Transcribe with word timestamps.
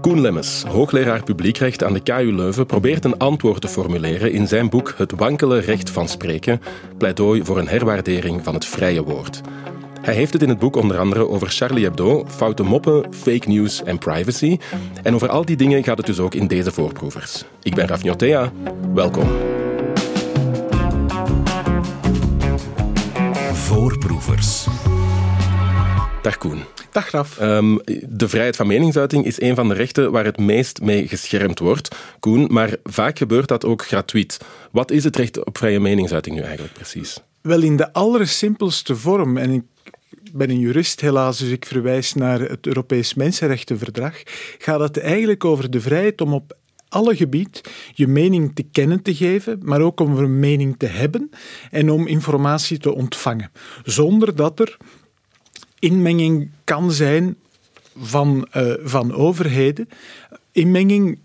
Koen 0.00 0.20
Lemmes, 0.20 0.62
hoogleraar 0.62 1.22
publiekrecht 1.22 1.84
aan 1.84 1.92
de 1.92 2.00
KU 2.00 2.32
Leuven, 2.32 2.66
probeert 2.66 3.04
een 3.04 3.18
antwoord 3.18 3.60
te 3.60 3.68
formuleren 3.68 4.32
in 4.32 4.48
zijn 4.48 4.68
boek 4.68 4.94
Het 4.96 5.12
wankele 5.12 5.58
recht 5.58 5.90
van 5.90 6.08
spreken, 6.08 6.60
pleidooi 6.98 7.44
voor 7.44 7.58
een 7.58 7.68
herwaardering 7.68 8.44
van 8.44 8.54
het 8.54 8.64
vrije 8.64 9.02
woord. 9.02 9.40
Hij 10.00 10.14
heeft 10.14 10.32
het 10.32 10.42
in 10.42 10.48
het 10.48 10.58
boek 10.58 10.76
onder 10.76 10.98
andere 10.98 11.28
over 11.28 11.48
Charlie 11.48 11.84
Hebdo, 11.84 12.24
foute 12.28 12.62
moppen, 12.62 13.14
fake 13.14 13.48
news 13.48 13.82
en 13.82 13.98
privacy. 13.98 14.58
En 15.02 15.14
over 15.14 15.28
al 15.28 15.44
die 15.44 15.56
dingen 15.56 15.84
gaat 15.84 15.96
het 15.96 16.06
dus 16.06 16.18
ook 16.18 16.34
in 16.34 16.46
deze 16.46 16.72
voorproevers. 16.72 17.44
Ik 17.62 17.74
ben 17.74 17.86
Raf 17.86 18.02
Njotea, 18.02 18.52
welkom. 18.94 19.28
Voorproevers. 23.52 24.66
Dag 26.22 26.38
Koen. 26.38 26.79
Dag 26.92 27.10
Raf. 27.10 27.38
Ehm, 27.38 27.76
de 28.08 28.28
vrijheid 28.28 28.56
van 28.56 28.66
meningsuiting 28.66 29.24
is 29.24 29.40
een 29.40 29.54
van 29.54 29.68
de 29.68 29.74
rechten 29.74 30.12
waar 30.12 30.24
het 30.24 30.38
meest 30.38 30.80
mee 30.80 31.08
geschermd 31.08 31.58
wordt, 31.58 31.96
Koen, 32.20 32.46
maar 32.50 32.76
vaak 32.84 33.18
gebeurt 33.18 33.48
dat 33.48 33.64
ook 33.64 33.86
gratuit. 33.86 34.40
Wat 34.70 34.90
is 34.90 35.04
het 35.04 35.16
recht 35.16 35.44
op 35.44 35.58
vrije 35.58 35.80
meningsuiting 35.80 36.36
nu 36.36 36.42
eigenlijk 36.42 36.74
precies? 36.74 37.22
Wel, 37.40 37.62
in 37.62 37.76
de 37.76 37.92
allersimpelste 37.92 38.96
vorm, 38.96 39.36
en 39.36 39.50
ik 39.50 39.62
ben 40.32 40.50
een 40.50 40.58
jurist 40.58 41.00
helaas, 41.00 41.38
dus 41.38 41.50
ik 41.50 41.66
verwijs 41.66 42.14
naar 42.14 42.40
het 42.40 42.66
Europees 42.66 43.14
Mensenrechtenverdrag, 43.14 44.22
gaat 44.58 44.80
het 44.80 44.98
eigenlijk 44.98 45.44
over 45.44 45.70
de 45.70 45.80
vrijheid 45.80 46.20
om 46.20 46.32
op 46.32 46.56
alle 46.88 47.16
gebied 47.16 47.60
je 47.94 48.06
mening 48.06 48.54
te 48.54 48.62
kennen 48.62 49.02
te 49.02 49.14
geven, 49.14 49.58
maar 49.62 49.80
ook 49.80 50.00
om 50.00 50.16
een 50.16 50.38
mening 50.38 50.74
te 50.78 50.86
hebben 50.86 51.30
en 51.70 51.90
om 51.90 52.06
informatie 52.06 52.78
te 52.78 52.94
ontvangen. 52.94 53.50
Zonder 53.84 54.36
dat 54.36 54.60
er 54.60 54.76
inmenging 55.80 56.50
kan 56.64 56.92
zijn 56.92 57.36
van, 57.96 58.48
uh, 58.56 58.72
van 58.82 59.14
overheden. 59.14 59.88
Inmenging 60.52 61.18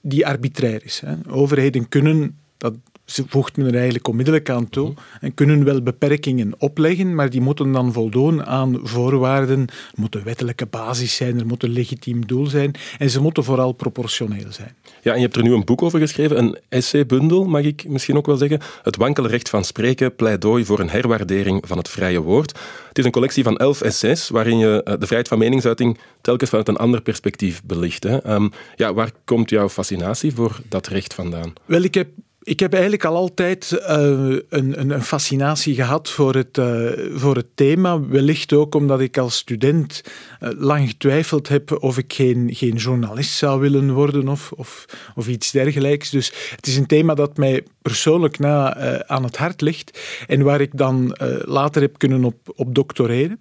die 0.00 0.26
arbitrair 0.26 0.84
is. 0.84 1.00
Hè. 1.00 1.14
Overheden 1.28 1.88
kunnen, 1.88 2.38
dat 2.56 2.74
ze 3.06 3.24
voegt 3.28 3.56
men 3.56 3.66
er 3.66 3.74
eigenlijk 3.74 4.08
onmiddellijk 4.08 4.50
aan 4.50 4.68
toe 4.68 4.94
en 5.20 5.34
kunnen 5.34 5.64
wel 5.64 5.82
beperkingen 5.82 6.54
opleggen, 6.58 7.14
maar 7.14 7.30
die 7.30 7.40
moeten 7.40 7.72
dan 7.72 7.92
voldoen 7.92 8.44
aan 8.44 8.80
voorwaarden. 8.82 9.60
Er 9.60 9.94
moet 9.94 10.14
een 10.14 10.22
wettelijke 10.22 10.66
basis 10.66 11.16
zijn, 11.16 11.38
er 11.38 11.46
moet 11.46 11.62
een 11.62 11.70
legitiem 11.70 12.26
doel 12.26 12.46
zijn 12.46 12.74
en 12.98 13.10
ze 13.10 13.20
moeten 13.20 13.44
vooral 13.44 13.72
proportioneel 13.72 14.46
zijn. 14.52 14.74
Ja, 15.02 15.10
en 15.10 15.16
je 15.16 15.24
hebt 15.24 15.36
er 15.36 15.42
nu 15.42 15.52
een 15.52 15.64
boek 15.64 15.82
over 15.82 15.98
geschreven, 15.98 16.38
een 16.38 16.58
essaybundel, 16.68 17.44
mag 17.44 17.62
ik 17.62 17.88
misschien 17.88 18.16
ook 18.16 18.26
wel 18.26 18.36
zeggen. 18.36 18.60
Het 18.82 18.96
wankele 18.96 19.28
recht 19.28 19.48
van 19.48 19.64
spreken, 19.64 20.14
pleidooi 20.16 20.64
voor 20.64 20.80
een 20.80 20.90
herwaardering 20.90 21.64
van 21.66 21.78
het 21.78 21.88
vrije 21.88 22.20
woord. 22.20 22.58
Het 22.88 22.98
is 22.98 23.04
een 23.04 23.10
collectie 23.10 23.42
van 23.42 23.56
elf 23.56 23.80
essays 23.80 24.28
waarin 24.28 24.58
je 24.58 24.82
eh, 24.82 24.92
de 24.92 25.06
vrijheid 25.06 25.28
van 25.28 25.38
meningsuiting 25.38 25.98
telkens 26.20 26.50
vanuit 26.50 26.68
een 26.68 26.76
ander 26.76 27.02
perspectief 27.02 27.62
belicht. 27.64 28.02
Hè. 28.02 28.34
Um, 28.34 28.50
ja, 28.76 28.94
waar 28.94 29.10
komt 29.24 29.50
jouw 29.50 29.68
fascinatie 29.68 30.34
voor 30.34 30.60
dat 30.68 30.86
recht 30.86 31.14
vandaan? 31.14 31.52
Wel, 31.64 31.82
ik 31.82 31.94
heb 31.94 32.08
ik 32.46 32.60
heb 32.60 32.72
eigenlijk 32.72 33.04
al 33.04 33.16
altijd 33.16 33.70
uh, 33.72 34.38
een, 34.48 34.90
een, 34.90 35.02
fascinatie 35.02 35.74
gehad 35.74 36.10
voor 36.10 36.34
het, 36.34 36.58
uh, 36.58 36.90
voor 37.14 37.36
het 37.36 37.46
thema. 37.54 38.00
Wellicht 38.00 38.52
ook 38.52 38.74
omdat 38.74 39.00
ik 39.00 39.18
als 39.18 39.36
student 39.36 40.02
uh, 40.40 40.48
lang 40.56 40.88
getwijfeld 40.88 41.48
heb 41.48 41.82
of 41.82 41.98
ik 41.98 42.12
geen, 42.12 42.54
geen 42.54 42.74
journalist 42.74 43.32
zou 43.32 43.60
willen 43.60 43.92
worden 43.92 44.28
of, 44.28 44.52
of, 44.56 44.84
of 45.14 45.28
iets 45.28 45.50
dergelijks. 45.50 46.10
Dus 46.10 46.32
het 46.56 46.66
is 46.66 46.76
een 46.76 46.86
thema 46.86 47.14
dat 47.14 47.36
mij 47.36 47.64
persoonlijk 47.82 48.38
na 48.38 48.76
aan 49.06 49.24
het 49.24 49.36
hart 49.36 49.60
ligt 49.60 50.00
en 50.26 50.42
waar 50.42 50.60
ik 50.60 50.70
dan 50.76 51.16
later 51.44 51.82
heb 51.82 51.98
kunnen 51.98 52.24
op, 52.24 52.52
op 52.56 52.74
doctoreren. 52.74 53.38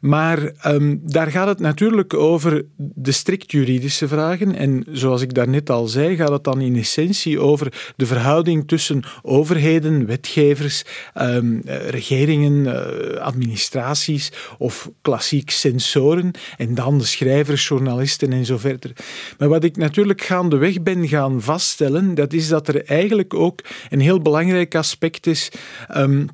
Maar 0.00 0.52
um, 0.66 1.00
daar 1.04 1.30
gaat 1.30 1.48
het 1.48 1.58
natuurlijk 1.58 2.14
over 2.14 2.64
de 2.76 3.12
strikt 3.12 3.52
juridische 3.52 4.08
vragen. 4.08 4.54
En 4.54 4.84
zoals 4.90 5.22
ik 5.22 5.34
daarnet 5.34 5.70
al 5.70 5.86
zei, 5.86 6.16
gaat 6.16 6.28
het 6.28 6.44
dan 6.44 6.60
in 6.60 6.76
essentie 6.76 7.40
over 7.40 7.92
de 7.96 8.06
verhouding 8.06 8.36
tussen 8.66 9.02
overheden, 9.22 10.06
wetgevers, 10.06 10.84
um, 11.20 11.60
regeringen, 11.88 12.64
uh, 12.64 13.20
administraties 13.20 14.32
of 14.58 14.90
klassiek 15.02 15.50
sensoren 15.50 16.30
en 16.56 16.74
dan 16.74 16.98
de 16.98 17.04
schrijvers, 17.04 17.68
journalisten 17.68 18.32
en 18.32 18.44
zo 18.44 18.58
verder. 18.58 18.92
Maar 19.38 19.48
wat 19.48 19.64
ik 19.64 19.76
natuurlijk 19.76 20.22
gaandeweg 20.22 20.82
ben 20.82 21.08
gaan 21.08 21.42
vaststellen, 21.42 22.14
dat 22.14 22.32
is 22.32 22.48
dat 22.48 22.68
er 22.68 22.84
eigenlijk 22.84 23.34
ook 23.34 23.60
een 23.90 24.00
heel 24.00 24.20
belangrijk 24.20 24.74
aspect 24.74 25.26
is 25.26 25.50
um, 25.96 26.28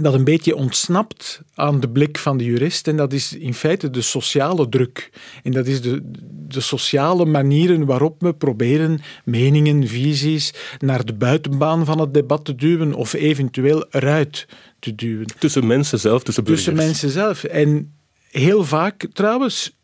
dat 0.00 0.14
een 0.14 0.24
beetje 0.24 0.56
ontsnapt 0.56 1.40
aan 1.54 1.80
de 1.80 1.88
blik 1.88 2.18
van 2.18 2.36
de 2.36 2.44
jurist. 2.44 2.88
En 2.88 2.96
dat 2.96 3.12
is 3.12 3.32
in 3.32 3.54
feite 3.54 3.90
de 3.90 4.00
sociale 4.00 4.68
druk. 4.68 5.10
En 5.42 5.52
dat 5.52 5.66
is 5.66 5.80
de, 5.80 6.00
de 6.48 6.60
sociale 6.60 7.24
manieren 7.24 7.84
waarop 7.84 8.20
we 8.20 8.34
proberen 8.34 9.00
meningen, 9.24 9.88
visies 9.88 10.54
naar 10.78 11.04
de 11.04 11.14
buitenbaan 11.14 11.84
van 11.84 12.00
het 12.00 12.14
debat 12.14 12.44
te 12.44 12.54
duwen 12.54 12.94
of 12.94 13.12
eventueel 13.12 13.86
eruit 13.90 14.46
te 14.78 14.94
duwen. 14.94 15.26
Tussen 15.38 15.66
mensen 15.66 15.98
zelf, 15.98 16.22
tussen 16.22 16.44
burgers. 16.44 16.64
Tussen 16.64 16.86
mensen 16.86 17.10
zelf. 17.10 17.44
En 17.44 17.94
heel 18.30 18.64
vaak 18.64 19.06
trouwens 19.12 19.76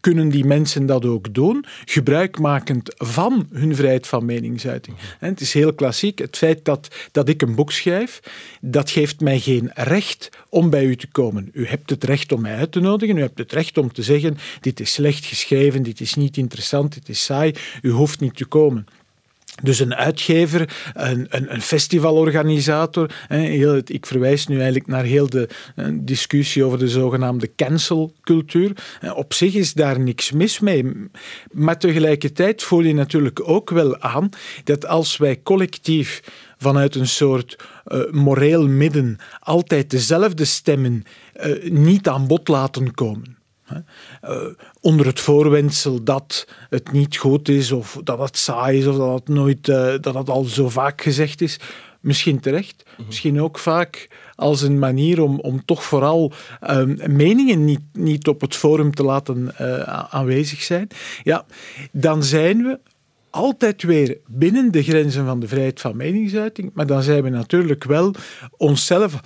kunnen 0.00 0.28
die 0.28 0.44
mensen 0.44 0.86
dat 0.86 1.04
ook 1.04 1.34
doen, 1.34 1.64
gebruikmakend 1.84 2.94
van 2.96 3.48
hun 3.52 3.76
vrijheid 3.76 4.06
van 4.06 4.24
meningsuiting. 4.24 4.96
En 5.20 5.28
het 5.28 5.40
is 5.40 5.52
heel 5.52 5.74
klassiek, 5.74 6.18
het 6.18 6.36
feit 6.36 6.64
dat, 6.64 6.88
dat 7.12 7.28
ik 7.28 7.42
een 7.42 7.54
boek 7.54 7.72
schrijf, 7.72 8.20
dat 8.60 8.90
geeft 8.90 9.20
mij 9.20 9.38
geen 9.38 9.70
recht 9.74 10.28
om 10.48 10.70
bij 10.70 10.84
u 10.84 10.96
te 10.96 11.08
komen. 11.08 11.50
U 11.52 11.66
hebt 11.66 11.90
het 11.90 12.04
recht 12.04 12.32
om 12.32 12.40
mij 12.40 12.56
uit 12.56 12.72
te 12.72 12.80
nodigen, 12.80 13.16
u 13.16 13.20
hebt 13.20 13.38
het 13.38 13.52
recht 13.52 13.78
om 13.78 13.92
te 13.92 14.02
zeggen, 14.02 14.38
dit 14.60 14.80
is 14.80 14.92
slecht 14.92 15.24
geschreven, 15.24 15.82
dit 15.82 16.00
is 16.00 16.14
niet 16.14 16.36
interessant, 16.36 16.94
dit 16.94 17.08
is 17.08 17.24
saai, 17.24 17.54
u 17.82 17.90
hoeft 17.90 18.20
niet 18.20 18.36
te 18.36 18.44
komen. 18.44 18.86
Dus 19.62 19.78
een 19.78 19.94
uitgever, 19.94 20.90
een, 20.94 21.26
een, 21.28 21.54
een 21.54 21.60
festivalorganisator. 21.60 23.10
Hè, 23.28 23.78
ik 23.84 24.06
verwijs 24.06 24.46
nu 24.46 24.54
eigenlijk 24.56 24.86
naar 24.86 25.04
heel 25.04 25.30
de 25.30 25.48
eh, 25.74 25.86
discussie 25.92 26.64
over 26.64 26.78
de 26.78 26.88
zogenaamde 26.88 27.54
cancelcultuur. 27.56 28.72
Op 29.14 29.34
zich 29.34 29.54
is 29.54 29.72
daar 29.72 30.00
niks 30.00 30.32
mis 30.32 30.60
mee. 30.60 30.92
Maar 31.52 31.78
tegelijkertijd 31.78 32.62
voel 32.62 32.80
je 32.80 32.94
natuurlijk 32.94 33.48
ook 33.48 33.70
wel 33.70 34.00
aan 34.00 34.28
dat 34.64 34.86
als 34.86 35.16
wij 35.16 35.40
collectief 35.42 36.22
vanuit 36.58 36.94
een 36.94 37.08
soort 37.08 37.56
uh, 37.86 38.10
moreel 38.10 38.68
midden 38.68 39.18
altijd 39.40 39.90
dezelfde 39.90 40.44
stemmen 40.44 41.02
niet 41.70 42.08
aan 42.08 42.26
bod 42.26 42.48
laten 42.48 42.94
komen 42.94 43.36
uh, 43.72 44.36
onder 44.80 45.06
het 45.06 45.20
voorwendsel 45.20 46.02
dat 46.02 46.46
het 46.70 46.92
niet 46.92 47.16
goed 47.16 47.48
is, 47.48 47.72
of 47.72 48.00
dat 48.04 48.18
het 48.18 48.36
saai 48.36 48.78
is, 48.78 48.86
of 48.86 48.96
dat 48.96 49.18
het, 49.18 49.28
nooit, 49.28 49.68
uh, 49.68 49.94
dat 50.00 50.14
het 50.14 50.28
al 50.28 50.44
zo 50.44 50.68
vaak 50.68 51.02
gezegd 51.02 51.40
is. 51.40 51.58
Misschien 52.00 52.40
terecht, 52.40 52.84
mhm. 52.96 53.06
misschien 53.06 53.40
ook 53.40 53.58
vaak 53.58 54.08
als 54.34 54.62
een 54.62 54.78
manier 54.78 55.22
om, 55.22 55.40
om 55.40 55.64
toch 55.64 55.84
vooral 55.84 56.32
um, 56.70 56.98
meningen 57.06 57.64
niet, 57.64 57.80
niet 57.92 58.28
op 58.28 58.40
het 58.40 58.56
forum 58.56 58.94
te 58.94 59.02
laten 59.02 59.54
uh, 59.60 59.80
aanwezig 60.14 60.62
zijn. 60.62 60.88
Ja, 61.22 61.46
dan 61.92 62.24
zijn 62.24 62.62
we 62.62 62.78
altijd 63.30 63.82
weer 63.82 64.18
binnen 64.26 64.72
de 64.72 64.82
grenzen 64.82 65.26
van 65.26 65.40
de 65.40 65.48
vrijheid 65.48 65.80
van 65.80 65.96
meningsuiting, 65.96 66.70
maar 66.74 66.86
dan 66.86 67.02
zijn 67.02 67.22
we 67.22 67.28
natuurlijk 67.28 67.84
wel 67.84 68.14
onszelf 68.56 69.20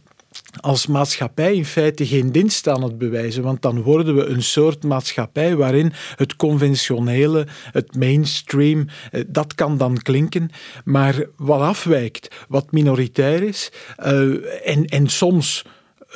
als 0.61 0.87
maatschappij 0.87 1.55
in 1.55 1.65
feite 1.65 2.07
geen 2.07 2.33
dienst 2.33 2.69
aan 2.69 2.83
het 2.83 2.99
bewijzen, 2.99 3.43
want 3.43 3.63
dan 3.63 3.83
worden 3.83 4.15
we 4.15 4.25
een 4.25 4.43
soort 4.43 4.85
maatschappij 4.85 5.57
waarin 5.57 5.93
het 6.17 6.37
conventionele, 6.37 7.47
het 7.73 7.97
mainstream, 7.97 8.87
eh, 9.11 9.25
dat 9.27 9.55
kan 9.55 9.79
dan 9.79 9.97
klinken, 10.03 10.51
maar 10.85 11.27
wat 11.37 11.61
afwijkt, 11.61 12.35
wat 12.49 12.73
minoritair 12.73 13.43
is 13.43 13.73
uh, 13.99 14.69
en, 14.69 14.85
en 14.85 15.09
soms 15.09 15.65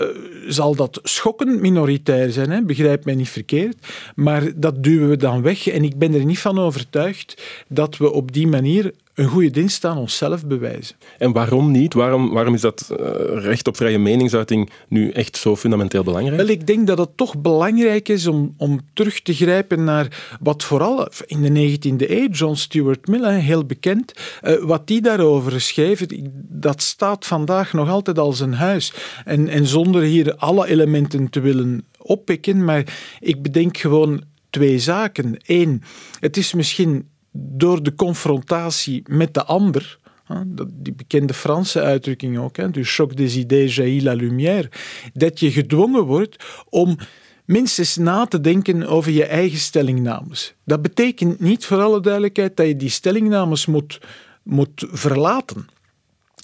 uh, 0.00 0.06
zal 0.48 0.74
dat 0.74 1.00
schokkend 1.02 1.60
minoritair 1.60 2.30
zijn, 2.30 2.50
hè? 2.50 2.62
begrijp 2.62 3.04
mij 3.04 3.14
niet 3.14 3.28
verkeerd, 3.28 3.76
maar 4.14 4.60
dat 4.60 4.82
duwen 4.82 5.08
we 5.08 5.16
dan 5.16 5.42
weg 5.42 5.68
en 5.68 5.84
ik 5.84 5.98
ben 5.98 6.14
er 6.14 6.24
niet 6.24 6.38
van 6.38 6.58
overtuigd 6.58 7.42
dat 7.68 7.96
we 7.96 8.12
op 8.12 8.32
die 8.32 8.46
manier 8.46 8.92
een 9.14 9.28
goede 9.28 9.50
dienst 9.50 9.84
aan 9.84 9.96
onszelf 9.96 10.46
bewijzen. 10.46 10.96
En 11.18 11.32
waarom 11.32 11.70
niet? 11.70 11.94
Waarom, 11.94 12.30
waarom 12.32 12.54
is 12.54 12.60
dat 12.60 12.88
uh, 12.90 12.96
recht 13.42 13.68
op 13.68 13.76
vrije 13.76 13.98
meningsuiting 13.98 14.70
nu 14.88 15.10
echt 15.10 15.36
zo 15.36 15.56
fundamenteel 15.56 16.02
belangrijk? 16.02 16.36
Wel, 16.36 16.48
ik 16.48 16.66
denk 16.66 16.86
dat 16.86 16.98
het 16.98 17.16
toch 17.16 17.38
belangrijk 17.38 18.08
is 18.08 18.26
om, 18.26 18.54
om 18.56 18.80
terug 18.92 19.20
te 19.20 19.34
grijpen 19.34 19.84
naar 19.84 20.36
wat 20.40 20.64
vooral 20.64 21.08
in 21.26 21.42
de 21.42 21.78
19e 21.78 22.10
eeuw, 22.10 22.28
John 22.28 22.54
Stuart 22.54 23.06
Mill, 23.06 23.38
heel 23.40 23.64
bekend, 23.64 24.12
uh, 24.42 24.64
wat 24.64 24.86
die 24.86 25.00
daarover 25.00 25.60
schreef, 25.60 26.06
dat 26.48 26.82
staat 26.82 27.26
vandaag 27.26 27.72
nog 27.72 27.88
altijd 27.88 28.18
als 28.18 28.40
een 28.40 28.54
huis. 28.54 28.92
En, 29.24 29.48
en 29.48 29.66
zonder 29.66 30.02
hier 30.02 30.36
alle 30.36 30.66
elementen 30.66 31.30
te 31.30 31.40
willen 31.40 31.84
oppikken, 31.98 32.64
maar 32.64 32.96
ik 33.20 33.42
bedenk 33.42 33.76
gewoon 33.76 34.22
twee 34.50 34.78
zaken. 34.78 35.36
Eén, 35.46 35.82
het 36.20 36.36
is 36.36 36.54
misschien 36.54 37.08
door 37.36 37.82
de 37.82 37.94
confrontatie 37.94 39.02
met 39.08 39.34
de 39.34 39.44
ander, 39.44 39.98
die 40.72 40.92
bekende 40.92 41.34
Franse 41.34 41.80
uitdrukking 41.80 42.38
ook, 42.38 42.72
du 42.72 42.84
choc 42.84 43.16
des 43.16 43.36
idées 43.36 43.74
jaillit 43.74 44.02
la 44.02 44.12
lumière, 44.12 44.70
dat 45.12 45.40
je 45.40 45.50
gedwongen 45.50 46.02
wordt 46.02 46.44
om 46.68 46.98
minstens 47.44 47.96
na 47.96 48.26
te 48.26 48.40
denken 48.40 48.86
over 48.86 49.12
je 49.12 49.24
eigen 49.24 49.58
stellingnames. 49.58 50.54
Dat 50.64 50.82
betekent 50.82 51.40
niet, 51.40 51.66
voor 51.66 51.82
alle 51.82 52.00
duidelijkheid, 52.00 52.56
dat 52.56 52.66
je 52.66 52.76
die 52.76 52.88
stellingnames 52.88 53.66
moet, 53.66 54.00
moet 54.42 54.86
verlaten. 54.90 55.68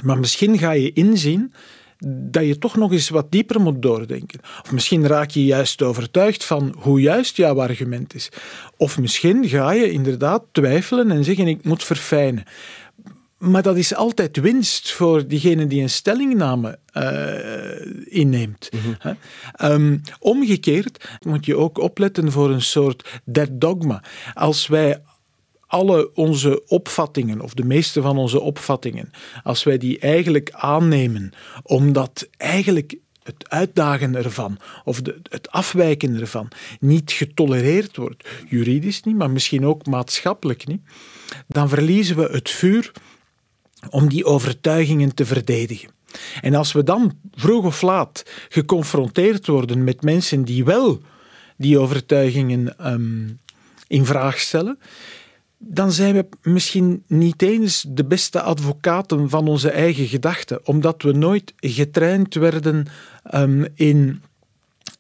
Maar 0.05 0.19
misschien 0.19 0.59
ga 0.59 0.71
je 0.71 0.93
inzien 0.93 1.53
dat 2.07 2.47
je 2.47 2.59
toch 2.59 2.77
nog 2.77 2.93
eens 2.93 3.09
wat 3.09 3.31
dieper 3.31 3.61
moet 3.61 3.83
doordenken. 3.83 4.41
Of 4.63 4.73
misschien 4.73 5.07
raak 5.07 5.31
je 5.31 5.45
juist 5.45 5.83
overtuigd 5.83 6.45
van 6.45 6.75
hoe 6.79 7.01
juist 7.01 7.37
jouw 7.37 7.61
argument 7.61 8.15
is. 8.15 8.29
Of 8.77 8.99
misschien 8.99 9.49
ga 9.49 9.73
je 9.73 9.91
inderdaad 9.91 10.43
twijfelen 10.53 11.11
en 11.11 11.25
zeggen: 11.25 11.47
ik 11.47 11.65
moet 11.65 11.85
verfijnen. 11.85 12.45
Maar 13.39 13.63
dat 13.63 13.77
is 13.77 13.95
altijd 13.95 14.37
winst 14.37 14.93
voor 14.93 15.27
diegene 15.27 15.67
die 15.67 15.83
een 15.83 15.91
stellingname 15.91 16.79
uh, 16.95 18.15
inneemt. 18.21 18.71
Mhm. 18.73 19.15
um, 19.73 20.01
omgekeerd 20.19 21.09
moet 21.27 21.47
je 21.47 21.57
ook 21.57 21.79
opletten 21.79 22.33
voor 22.33 22.51
een 22.51 22.63
soort 22.63 23.21
dead 23.25 23.49
dogma. 23.53 24.03
Als 24.35 24.67
wij 24.67 25.03
alle 25.71 26.15
onze 26.15 26.63
opvattingen, 26.67 27.41
of 27.41 27.55
de 27.55 27.65
meeste 27.65 28.03
van 28.03 28.19
onze 28.19 28.41
opvattingen, 28.41 29.11
als 29.43 29.63
wij 29.63 29.79
die 29.79 29.99
eigenlijk 29.99 30.51
aannemen, 30.53 31.33
omdat 31.63 32.29
eigenlijk 32.37 32.97
het 33.23 33.49
uitdagen 33.49 34.15
ervan 34.15 34.59
of 34.85 35.03
de, 35.03 35.21
het 35.29 35.51
afwijken 35.51 36.21
ervan 36.21 36.49
niet 36.81 37.13
getolereerd 37.13 37.97
wordt, 37.97 38.29
juridisch 38.49 39.03
niet, 39.03 39.17
maar 39.17 39.31
misschien 39.31 39.67
ook 39.67 39.87
maatschappelijk 39.87 40.67
niet, 40.67 40.83
dan 41.47 41.69
verliezen 41.69 42.17
we 42.17 42.29
het 42.33 42.51
vuur 42.51 42.93
om 43.91 44.09
die 44.09 44.25
overtuigingen 44.25 45.15
te 45.15 45.27
verdedigen. 45.27 45.91
En 46.41 46.55
als 46.55 46.73
we 46.73 46.83
dan 46.83 47.19
vroeg 47.35 47.65
of 47.65 47.83
laat 47.83 48.23
geconfronteerd 48.49 49.47
worden 49.47 49.85
met 49.85 50.03
mensen 50.03 50.45
die 50.45 50.65
wel 50.65 51.03
die 51.57 51.79
overtuigingen 51.79 52.93
um, 52.93 53.41
in 53.87 54.07
vraag 54.07 54.39
stellen, 54.39 54.79
dan 55.63 55.93
zijn 55.93 56.15
we 56.15 56.27
misschien 56.43 57.03
niet 57.07 57.43
eens 57.43 57.85
de 57.89 58.05
beste 58.05 58.41
advocaten 58.41 59.29
van 59.29 59.49
onze 59.49 59.71
eigen 59.71 60.07
gedachten, 60.07 60.67
omdat 60.67 61.03
we 61.03 61.13
nooit 61.13 61.53
getraind 61.57 62.35
werden 62.35 62.87
um, 63.35 63.67
in 63.75 64.23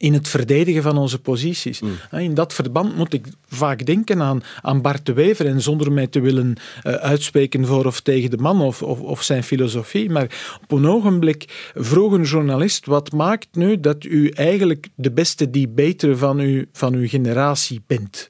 in 0.01 0.13
het 0.13 0.29
verdedigen 0.29 0.83
van 0.83 0.97
onze 0.97 1.19
posities. 1.19 1.81
Mm. 1.81 1.99
In 2.11 2.35
dat 2.35 2.55
verband 2.55 2.97
moet 2.97 3.13
ik 3.13 3.27
vaak 3.49 3.87
denken 3.87 4.23
aan, 4.23 4.43
aan 4.63 4.83
Bart 4.83 5.07
de 5.07 5.13
Wever 5.13 5.47
en 5.47 5.63
zonder 5.63 5.93
mij 5.93 6.07
te 6.07 6.21
willen 6.21 6.55
uh, 6.87 6.93
uitspreken 6.95 7.67
voor 7.67 7.87
of 7.87 8.01
tegen 8.01 8.31
de 8.31 8.37
man 8.37 8.61
of, 8.61 8.83
of, 8.83 9.01
of, 9.01 9.23
zijn 9.23 9.45
filosofie, 9.45 10.11
maar 10.11 10.59
op 10.63 10.73
een 10.73 10.87
ogenblik 10.87 11.71
vroeg 11.75 12.13
een 12.13 12.23
journalist, 12.23 12.87
wat 12.87 13.13
maakt 13.13 13.49
nu 13.53 13.81
dat 13.81 14.05
u 14.05 14.29
eigenlijk 14.29 14.89
de 14.95 15.11
beste 15.11 15.51
debater 15.51 16.19
van, 16.19 16.41
u, 16.41 16.69
van 16.73 16.95
uw 16.95 17.09
generatie 17.09 17.83
bent? 17.87 18.29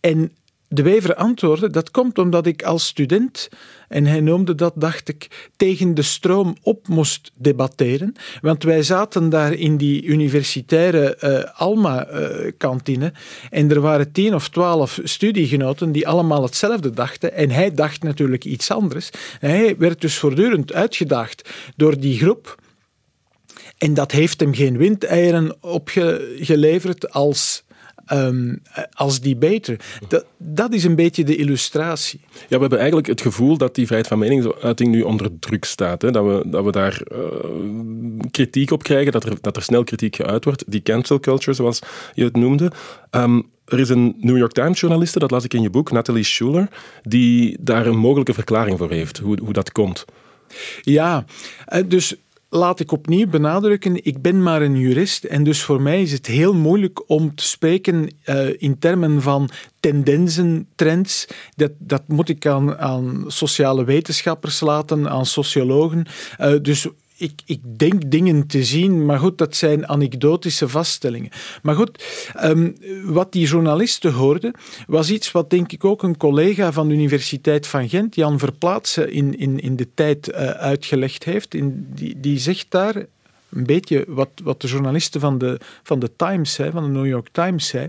En 0.00 0.32
de 0.72 0.82
Wever 0.82 1.14
antwoordde, 1.14 1.70
dat 1.70 1.90
komt 1.90 2.18
omdat 2.18 2.46
ik 2.46 2.62
als 2.62 2.86
student, 2.86 3.48
en 3.88 4.06
hij 4.06 4.20
noemde 4.20 4.54
dat, 4.54 4.72
dacht 4.76 5.08
ik, 5.08 5.50
tegen 5.56 5.94
de 5.94 6.02
stroom 6.02 6.56
op 6.62 6.88
moest 6.88 7.30
debatteren. 7.34 8.14
Want 8.40 8.62
wij 8.62 8.82
zaten 8.82 9.28
daar 9.28 9.52
in 9.52 9.76
die 9.76 10.04
universitaire 10.04 11.18
uh, 11.24 11.60
Alma-kantine 11.60 13.12
en 13.50 13.70
er 13.70 13.80
waren 13.80 14.12
tien 14.12 14.34
of 14.34 14.48
twaalf 14.48 15.00
studiegenoten 15.02 15.92
die 15.92 16.08
allemaal 16.08 16.42
hetzelfde 16.42 16.90
dachten. 16.90 17.32
En 17.34 17.50
hij 17.50 17.74
dacht 17.74 18.02
natuurlijk 18.02 18.44
iets 18.44 18.70
anders. 18.70 19.10
hij 19.40 19.76
werd 19.78 20.00
dus 20.00 20.18
voortdurend 20.18 20.72
uitgedaagd 20.72 21.48
door 21.76 22.00
die 22.00 22.18
groep. 22.18 22.58
En 23.78 23.94
dat 23.94 24.10
heeft 24.10 24.40
hem 24.40 24.54
geen 24.54 24.76
windeieren 24.76 25.62
opgeleverd 25.62 27.10
als 27.12 27.64
um, 28.12 28.62
als 28.92 29.20
debater. 29.20 29.80
Dat, 30.08 30.24
dat 30.36 30.72
is 30.72 30.84
een 30.84 30.94
beetje 30.94 31.24
de 31.24 31.36
illustratie. 31.36 32.20
Ja, 32.22 32.56
we 32.56 32.60
hebben 32.60 32.78
eigenlijk 32.78 33.08
het 33.08 33.20
gevoel 33.20 33.56
dat 33.56 33.74
die 33.74 33.86
vrijheid 33.86 34.08
van 34.08 34.18
meningsuiting 34.18 34.90
nu 34.90 35.02
onder 35.02 35.38
druk 35.38 35.64
staat. 35.64 36.02
Hè? 36.02 36.10
Dat, 36.10 36.24
we, 36.24 36.50
dat 36.50 36.64
we 36.64 36.72
daar 36.72 37.02
uh, 37.12 37.18
kritiek 38.30 38.70
op 38.70 38.82
krijgen, 38.82 39.12
dat 39.12 39.24
er, 39.24 39.38
dat 39.40 39.56
er 39.56 39.62
snel 39.62 39.84
kritiek 39.84 40.16
geuit 40.16 40.44
wordt. 40.44 40.64
Die 40.66 40.82
cancel 40.82 41.20
culture, 41.20 41.52
zoals 41.52 41.80
je 42.14 42.24
het 42.24 42.36
noemde. 42.36 42.72
Um, 43.10 43.48
er 43.64 43.78
is 43.78 43.88
een 43.88 44.14
New 44.20 44.36
York 44.36 44.52
Times-journaliste, 44.52 45.18
dat 45.18 45.30
las 45.30 45.44
ik 45.44 45.54
in 45.54 45.62
je 45.62 45.70
boek, 45.70 45.90
Natalie 45.90 46.24
Schuler, 46.24 46.68
die 47.02 47.56
daar 47.60 47.86
een 47.86 47.98
mogelijke 47.98 48.34
verklaring 48.34 48.78
voor 48.78 48.90
heeft, 48.90 49.18
hoe, 49.18 49.38
hoe 49.44 49.52
dat 49.52 49.72
komt. 49.72 50.04
Ja, 50.82 51.24
eh, 51.66 51.82
dus 51.86 52.16
laat 52.50 52.80
ik 52.80 52.92
opnieuw 52.92 53.26
benadrukken, 53.26 54.04
ik 54.04 54.22
ben 54.22 54.42
maar 54.42 54.62
een 54.62 54.76
jurist 54.76 55.24
en 55.24 55.44
dus 55.44 55.62
voor 55.62 55.82
mij 55.82 56.02
is 56.02 56.12
het 56.12 56.26
heel 56.26 56.54
moeilijk 56.54 57.10
om 57.10 57.34
te 57.34 57.44
spreken 57.44 58.14
uh, 58.24 58.48
in 58.58 58.78
termen 58.78 59.22
van 59.22 59.50
tendensen, 59.80 60.68
trends. 60.74 61.26
Dat, 61.56 61.72
dat 61.78 62.02
moet 62.06 62.28
ik 62.28 62.46
aan, 62.46 62.78
aan 62.78 63.24
sociale 63.26 63.84
wetenschappers 63.84 64.60
laten, 64.60 65.08
aan 65.08 65.26
sociologen. 65.26 66.06
Uh, 66.40 66.54
dus 66.62 66.88
ik, 67.20 67.40
ik 67.44 67.60
denk 67.78 68.10
dingen 68.10 68.46
te 68.46 68.64
zien, 68.64 69.04
maar 69.04 69.18
goed, 69.18 69.38
dat 69.38 69.56
zijn 69.56 69.88
anekdotische 69.88 70.68
vaststellingen. 70.68 71.30
Maar 71.62 71.74
goed, 71.74 72.04
um, 72.42 72.76
wat 73.04 73.32
die 73.32 73.46
journalisten 73.46 74.12
hoorden, 74.12 74.52
was 74.86 75.10
iets 75.10 75.32
wat 75.32 75.50
denk 75.50 75.72
ik 75.72 75.84
ook 75.84 76.02
een 76.02 76.16
collega 76.16 76.72
van 76.72 76.88
de 76.88 76.94
Universiteit 76.94 77.66
van 77.66 77.88
Gent, 77.88 78.14
Jan 78.14 78.38
Verplaatsen, 78.38 79.12
in, 79.12 79.38
in, 79.38 79.60
in 79.60 79.76
de 79.76 79.88
tijd 79.94 80.28
uh, 80.28 80.36
uitgelegd 80.50 81.24
heeft. 81.24 81.54
In, 81.54 81.86
die, 81.94 82.20
die 82.20 82.38
zegt 82.38 82.66
daar 82.68 82.96
een 83.48 83.66
beetje 83.66 84.04
wat, 84.08 84.30
wat 84.42 84.60
de 84.60 84.68
journalisten 84.68 85.20
van 85.20 85.38
de, 85.38 85.60
van 85.82 85.98
de 85.98 86.10
Times 86.16 86.52
zei, 86.52 86.70
van 86.70 86.82
de 86.82 86.90
New 86.90 87.06
York 87.06 87.28
Times 87.32 87.66
zei 87.66 87.88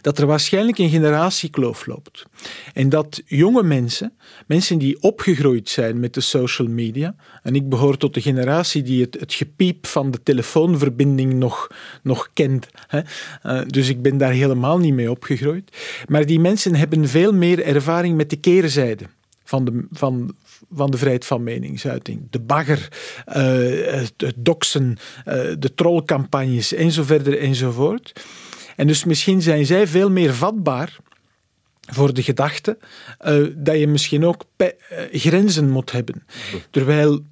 dat 0.00 0.18
er 0.18 0.26
waarschijnlijk 0.26 0.78
een 0.78 0.90
generatiekloof 0.90 1.86
loopt. 1.86 2.24
En 2.72 2.88
dat 2.88 3.22
jonge 3.24 3.62
mensen, 3.62 4.12
mensen 4.46 4.78
die 4.78 5.02
opgegroeid 5.02 5.68
zijn 5.68 6.00
met 6.00 6.14
de 6.14 6.20
social 6.20 6.68
media, 6.68 7.14
en 7.42 7.54
ik 7.54 7.68
behoor 7.68 7.96
tot 7.96 8.14
de 8.14 8.20
generatie 8.20 8.82
die 8.82 9.02
het, 9.02 9.16
het 9.20 9.34
gepiep 9.34 9.86
van 9.86 10.10
de 10.10 10.22
telefoonverbinding 10.22 11.34
nog, 11.34 11.66
nog 12.02 12.30
kent, 12.32 12.66
hè? 12.86 13.00
Uh, 13.42 13.60
dus 13.66 13.88
ik 13.88 14.02
ben 14.02 14.18
daar 14.18 14.32
helemaal 14.32 14.78
niet 14.78 14.94
mee 14.94 15.10
opgegroeid, 15.10 15.76
maar 16.08 16.26
die 16.26 16.40
mensen 16.40 16.74
hebben 16.74 17.08
veel 17.08 17.32
meer 17.32 17.62
ervaring 17.62 18.16
met 18.16 18.30
de 18.30 18.36
keerzijde 18.36 19.04
van 19.46 19.64
de, 19.64 19.86
van, 19.90 20.34
van 20.72 20.90
de 20.90 20.96
vrijheid 20.96 21.24
van 21.24 21.42
meningsuiting. 21.42 22.26
De 22.30 22.40
bagger, 22.40 22.88
uh, 23.28 23.34
het, 24.16 24.34
doxen, 24.36 24.96
uh, 25.26 25.34
de 25.58 25.74
trollcampagnes 25.74 26.72
enzovoort 26.72 27.36
enzovoort. 27.36 28.24
En 28.76 28.86
dus 28.86 29.04
misschien 29.04 29.42
zijn 29.42 29.66
zij 29.66 29.86
veel 29.86 30.10
meer 30.10 30.34
vatbaar 30.34 30.96
voor 31.80 32.14
de 32.14 32.22
gedachte 32.22 32.78
uh, 33.26 33.46
dat 33.56 33.78
je 33.78 33.86
misschien 33.86 34.24
ook 34.24 34.44
uh, 34.56 34.68
grenzen 35.12 35.70
moet 35.70 35.92
hebben. 35.92 36.26
Terwijl 36.70 37.24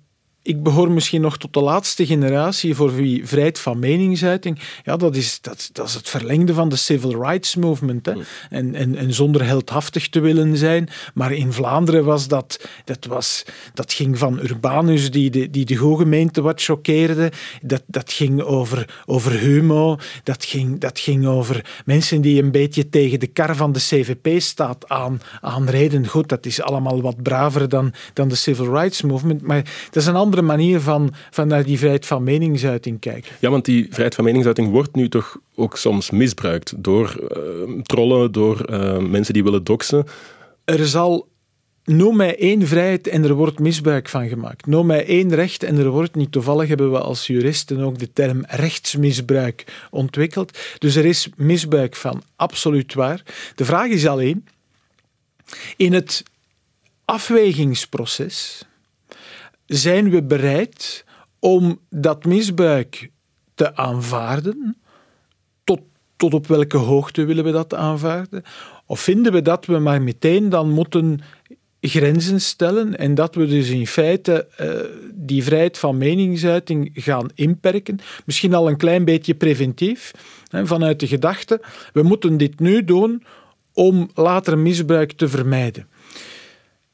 ik 0.45 0.63
behoor 0.63 0.91
misschien 0.91 1.21
nog 1.21 1.37
tot 1.37 1.53
de 1.53 1.61
laatste 1.61 2.07
generatie 2.07 2.75
voor 2.75 2.95
wie 2.95 3.27
vrijheid 3.27 3.59
van 3.59 3.79
meningsuiting, 3.79 4.59
ja, 4.83 4.97
dat 4.97 5.17
is, 5.17 5.41
dat, 5.41 5.71
dat 5.73 5.89
is 5.89 5.95
het 5.95 6.09
verlengde 6.09 6.55
van 6.55 6.69
de 6.69 6.77
civil 6.77 7.23
rights 7.23 7.57
movement. 7.57 8.07
Hè. 8.07 8.13
En, 8.51 8.75
en, 8.75 8.97
en 8.97 9.15
zonder 9.15 9.45
heldhaftig 9.45 10.09
te 10.09 10.21
willen 10.21 10.57
zijn. 10.57 10.89
Maar 11.15 11.33
in 11.33 11.53
Vlaanderen 11.53 12.05
was 12.05 12.29
dat, 12.29 12.69
dat, 12.85 13.05
was, 13.05 13.45
dat 13.75 13.93
ging 13.93 14.19
van 14.19 14.39
Urbanus, 14.39 15.11
die 15.11 15.31
de, 15.31 15.51
die 15.51 15.65
de 15.65 15.77
gemeente 15.77 16.43
wat 16.43 16.63
choqueerde. 16.63 17.33
Dat, 17.63 17.83
dat 17.87 18.13
ging 18.13 18.43
over, 18.43 19.03
over 19.07 19.33
humo. 19.33 19.99
Dat 20.23 20.45
ging, 20.45 20.81
dat 20.81 20.99
ging 20.99 21.27
over 21.27 21.83
mensen 21.85 22.21
die 22.21 22.43
een 22.43 22.51
beetje 22.51 22.89
tegen 22.89 23.21
de 23.21 23.27
kar 23.27 23.57
van 23.57 23.73
de 23.73 23.81
CVP-staat 23.81 24.89
aan, 24.89 25.21
aanreden. 25.41 26.07
Goed, 26.07 26.29
dat 26.29 26.47
is 26.47 26.63
allemaal 26.63 27.03
wat 27.03 27.23
braver 27.23 27.69
dan, 27.69 27.93
dan 28.13 28.29
de 28.29 28.35
civil 28.35 28.73
rights 28.73 29.03
movement. 29.03 29.43
Maar 29.43 29.63
dat 29.91 30.03
is 30.03 30.07
een 30.07 30.17
ander 30.17 30.34
andere 30.39 30.57
manier 30.57 30.81
van, 30.81 31.13
van 31.31 31.49
naar 31.49 31.65
die 31.65 31.79
vrijheid 31.79 32.07
van 32.07 32.23
meningsuiting 32.23 33.01
kijken. 33.01 33.33
Ja, 33.41 33.51
want 33.51 33.65
die 33.65 33.87
vrijheid 33.89 34.15
van 34.15 34.25
meningsuiting 34.25 34.71
wordt 34.71 34.95
nu 34.95 35.09
toch 35.09 35.39
ook 35.55 35.77
soms 35.77 36.11
misbruikt 36.11 36.83
door 36.83 37.17
uh, 37.19 37.81
trollen, 37.83 38.33
door 38.33 38.71
uh, 38.71 38.99
mensen 38.99 39.35
die 39.35 39.45
willen 39.45 39.65
doxen. 39.65 40.07
Er 40.65 40.87
zal 40.87 41.33
Noem 41.85 42.17
mij 42.17 42.39
één 42.39 42.67
vrijheid 42.67 43.09
en 43.09 43.25
er 43.25 43.35
wordt 43.35 43.59
misbruik 43.59 44.09
van 44.09 44.29
gemaakt. 44.29 44.67
Noem 44.67 44.87
mij 44.87 45.07
één 45.07 45.35
recht 45.35 45.63
en 45.63 45.79
er 45.79 45.91
wordt 45.91 46.15
niet. 46.15 46.33
Toevallig 46.33 46.69
hebben 46.69 46.91
we 46.91 46.99
als 46.99 47.27
juristen 47.27 47.81
ook 47.81 47.99
de 47.99 48.13
term 48.13 48.45
rechtsmisbruik 48.47 49.87
ontwikkeld. 49.91 50.59
Dus 50.79 50.97
er 50.97 51.05
is 51.05 51.29
misbruik 51.37 51.97
van, 51.97 52.23
absoluut 52.37 52.95
waar. 52.95 53.23
De 53.55 53.65
vraag 53.65 53.89
is 53.89 54.07
alleen, 54.07 54.47
in 55.77 55.93
het 55.93 56.23
afwegingsproces 57.05 58.65
zijn 59.67 60.11
we 60.11 60.23
bereid 60.23 61.05
om 61.39 61.81
dat 61.91 62.25
misbruik 62.25 63.11
te 63.55 63.77
aanvaarden? 63.77 64.77
Tot, 65.65 65.81
tot 66.17 66.35
op 66.35 66.47
welke 66.47 66.77
hoogte 66.77 67.25
willen 67.25 67.45
we 67.45 67.51
dat 67.51 67.75
aanvaarden? 67.75 68.43
Of 68.87 69.01
vinden 69.01 69.33
we 69.33 69.43
dat 69.43 69.67
we 69.67 69.79
maar 69.79 70.03
meteen 70.03 70.49
dan 70.49 70.71
moeten 70.71 71.21
grenzen 71.81 72.41
stellen 72.41 72.99
en 72.99 73.15
dat 73.15 73.35
we 73.35 73.47
dus 73.47 73.69
in 73.69 73.87
feite 73.87 74.49
uh, 74.61 74.69
die 75.15 75.45
vrijheid 75.45 75.79
van 75.79 75.99
meningsuiting 75.99 76.91
gaan 76.95 77.29
inperken. 77.35 77.99
Misschien 78.27 78.55
al 78.55 78.69
een 78.69 78.77
klein 78.77 79.05
beetje 79.05 79.35
preventief, 79.35 80.11
hè, 80.49 80.67
vanuit 80.67 81.01
de 81.01 81.07
gedachte, 81.07 81.61
we 81.93 82.03
moeten 82.03 82.37
dit 82.37 82.61
nu 82.61 82.85
doen 82.85 83.23
om 83.73 84.11
later 84.15 84.59
misbruik 84.59 85.13
te 85.13 85.29
vermijden. 85.29 85.89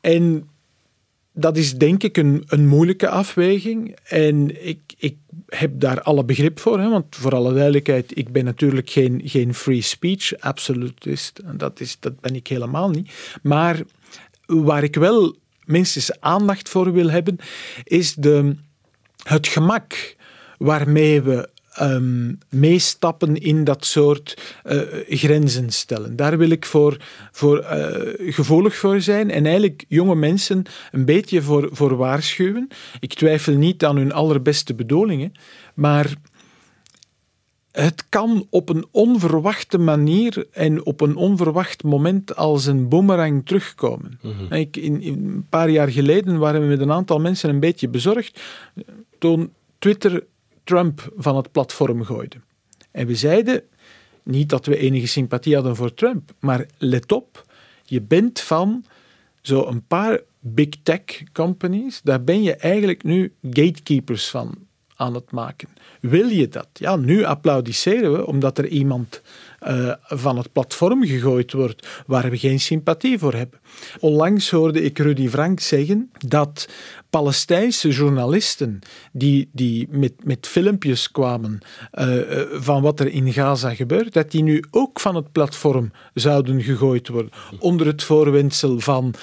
En 0.01 0.50
dat 1.41 1.57
is 1.57 1.75
denk 1.75 2.03
ik 2.03 2.17
een, 2.17 2.45
een 2.47 2.67
moeilijke 2.67 3.09
afweging. 3.09 3.97
En 4.05 4.67
ik, 4.67 4.81
ik 4.97 5.17
heb 5.47 5.81
daar 5.81 6.03
alle 6.03 6.25
begrip 6.25 6.61
voor. 6.61 6.81
Hè, 6.81 6.89
want 6.89 7.17
voor 7.17 7.35
alle 7.35 7.55
duidelijkheid, 7.55 8.19
ik 8.19 8.33
ben 8.33 8.45
natuurlijk 8.45 8.91
geen, 8.91 9.21
geen 9.25 9.55
free 9.55 9.81
speech 9.81 10.39
absolutist. 10.39 11.41
Dat, 11.55 11.81
is, 11.81 11.97
dat 12.01 12.21
ben 12.21 12.35
ik 12.35 12.47
helemaal 12.47 12.91
niet. 12.91 13.13
Maar 13.43 13.81
waar 14.47 14.83
ik 14.83 14.95
wel 14.95 15.37
minstens 15.65 16.21
aandacht 16.21 16.69
voor 16.69 16.93
wil 16.93 17.11
hebben, 17.11 17.37
is 17.85 18.15
de, 18.15 18.57
het 19.23 19.49
gemak 19.49 20.17
waarmee 20.59 21.23
we 21.23 21.49
um, 21.81 22.39
meestappen 22.49 23.37
in 23.37 23.65
dat 23.65 23.85
soort 23.85 24.55
uh, 24.65 24.81
grenzen 25.09 25.71
stellen. 25.71 26.17
Daar 26.17 26.39
wil 26.39 26.51
ik 26.51 26.65
voor, 26.65 26.97
voor 27.33 27.59
uh, 27.59 28.33
gevoelig 28.35 28.77
voor 28.77 29.01
zijn 29.01 29.31
en 29.31 29.47
eigenlijk 29.47 29.85
jonge 29.89 30.15
mensen 30.15 30.63
een 30.91 31.05
beetje 31.05 31.43
voor, 31.43 31.69
voor 31.73 31.97
waarschuwen. 31.97 32.69
Ik 33.01 33.15
twijfel 33.15 33.55
niet 33.55 33.85
aan 33.85 33.97
hun 33.97 34.13
allerbeste 34.13 34.75
bedoelingen, 34.75 35.33
maar 35.75 36.15
het 37.73 38.05
kan 38.09 38.47
op 38.51 38.69
een 38.69 38.87
onverwachte 38.91 39.79
manier 39.79 40.47
en 40.53 40.85
op 40.85 41.01
een 41.01 41.17
onverwacht 41.17 41.83
moment 41.83 42.37
als 42.37 42.67
een 42.67 42.89
boemerang 42.89 43.47
terugkomen. 43.47 44.19
Mhm. 44.23 44.55
ik, 44.55 44.77
in, 44.77 45.03
in, 45.03 45.15
een 45.15 45.47
paar 45.49 45.71
jaar 45.71 45.89
geleden 45.89 46.39
waren 46.39 46.61
we 46.61 46.67
met 46.67 46.81
een 46.81 46.93
aantal 46.93 47.21
mensen 47.21 47.51
een 47.51 47.61
beetje 47.61 47.89
bezorgd 47.89 48.41
toen 49.19 49.53
Twitter 49.79 50.25
Trump 50.71 51.13
van 51.17 51.37
het 51.37 51.53
platform 51.53 52.05
gooide. 52.05 52.37
En 52.91 53.07
we 53.07 53.15
zeiden 53.15 53.63
niet 54.23 54.49
dat 54.49 54.67
we 54.67 54.77
enige 54.77 55.07
sympathie 55.07 55.55
hadden 55.55 55.77
voor 55.77 55.95
Trump, 55.95 56.31
maar 56.41 56.67
let 56.79 57.13
op, 57.13 57.45
je 57.85 58.01
bent 58.01 58.41
van 58.41 58.85
zo 59.41 59.67
een 59.67 59.87
paar 59.87 60.21
big 60.41 60.69
tech 60.83 61.03
companies, 61.33 62.01
daar 62.03 62.25
ben 62.25 62.43
je 62.43 62.57
eigenlijk 62.57 63.03
nu 63.03 63.33
gatekeepers 63.43 64.29
van 64.29 64.55
aan 64.97 65.15
het 65.15 65.31
maken. 65.31 65.69
Wil 66.01 66.29
je 66.29 66.49
dat? 66.49 66.69
Ja, 66.73 66.97
nu 66.97 67.25
applaudisseren 67.25 68.13
we 68.13 68.27
omdat 68.27 68.59
er 68.59 68.67
iemand 68.67 69.23
uh, 69.69 69.93
van 70.03 70.37
het 70.37 70.53
platform 70.53 71.05
gegooid 71.05 71.53
wordt 71.53 71.89
waar 72.07 72.31
we 72.31 72.39
geen 72.39 72.61
sympathie 72.61 73.19
voor 73.19 73.35
hebben. 73.35 73.61
Onlangs 73.99 74.51
hoorde 74.51 74.83
ik 74.83 74.99
Rudy 74.99 75.29
Frank 75.29 75.61
zeggen 75.61 76.11
dat 76.19 76.69
Palestijnse 77.11 77.89
journalisten 77.89 78.79
die, 79.13 79.49
die 79.53 79.89
met, 79.91 80.13
met 80.25 80.47
filmpjes 80.47 81.11
kwamen 81.11 81.59
uh, 81.93 82.21
van 82.53 82.83
wat 82.83 83.01
er 83.01 83.09
in 83.09 83.33
Gaza 83.33 83.75
gebeurt, 83.75 84.13
dat 84.13 84.31
die 84.31 84.43
nu 84.43 84.65
ook 84.71 85.01
van 85.01 85.15
het 85.15 85.33
platform 85.33 85.91
zouden 86.15 86.63
gegooid 86.63 87.09
worden. 87.09 87.31
Onder 87.59 87.87
het 87.87 88.03
voorwendsel 88.03 88.81
van 88.81 89.15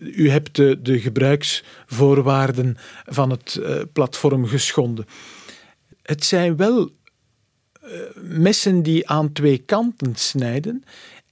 u 0.00 0.30
hebt 0.30 0.56
de, 0.56 0.78
de 0.82 1.00
gebruiksvoorwaarden 1.00 2.76
van 3.04 3.30
het 3.30 3.60
platform 3.92 4.46
geschonden. 4.46 5.06
Het 6.02 6.24
zijn 6.24 6.56
wel 6.56 6.90
messen 8.22 8.82
die 8.82 9.08
aan 9.08 9.32
twee 9.32 9.58
kanten 9.58 10.14
snijden. 10.14 10.84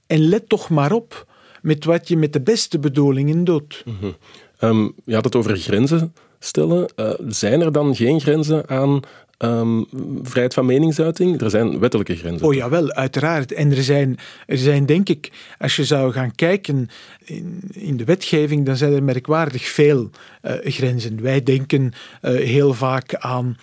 En 0.07 0.19
let 0.19 0.49
toch 0.49 0.69
maar 0.69 0.91
op 0.91 1.27
met 1.61 1.85
wat 1.85 2.07
je 2.07 2.17
met 2.17 2.33
de 2.33 2.41
beste 2.41 2.79
bedoelingen 2.79 3.43
doet. 3.43 3.83
Mm 3.85 4.15
-hmm. 4.59 4.93
je 5.05 5.13
had 5.13 5.23
het 5.23 5.35
over 5.35 5.57
grenzen 5.57 6.13
stellen. 6.39 6.87
Uh, 6.95 7.09
zijn 7.27 7.61
er 7.61 7.71
dan 7.71 7.95
geen 7.95 8.21
grenzen 8.21 8.69
aan 8.69 9.01
um, 9.37 9.85
vrijheid 10.23 10.53
van 10.53 10.65
meningsuiting? 10.65 11.41
Er 11.41 11.49
zijn 11.49 11.79
wettelijke 11.79 12.15
grenzen. 12.15 12.47
Oh 12.47 12.53
jawel, 12.53 12.91
uiteraard. 12.91 13.51
En 13.51 13.71
er 13.71 13.83
zijn, 13.83 14.17
er 14.45 14.57
zijn 14.57 14.85
denk 14.85 15.09
ik, 15.09 15.31
als 15.59 15.75
je 15.75 15.85
zou 15.85 16.11
gaan 16.11 16.35
kijken 16.35 16.89
in, 17.23 17.61
in 17.71 17.97
de 17.97 18.03
wetgeving, 18.03 18.65
dan 18.65 18.77
zijn 18.77 18.93
er 18.93 19.03
merkwaardig 19.03 19.67
veel 19.67 20.09
uh, 20.41 20.51
grenzen. 20.63 21.21
Wij 21.21 21.43
denken 21.43 21.83
uh, 22.21 22.31
heel 22.31 22.73
vaak 22.73 23.15
aan 23.15 23.57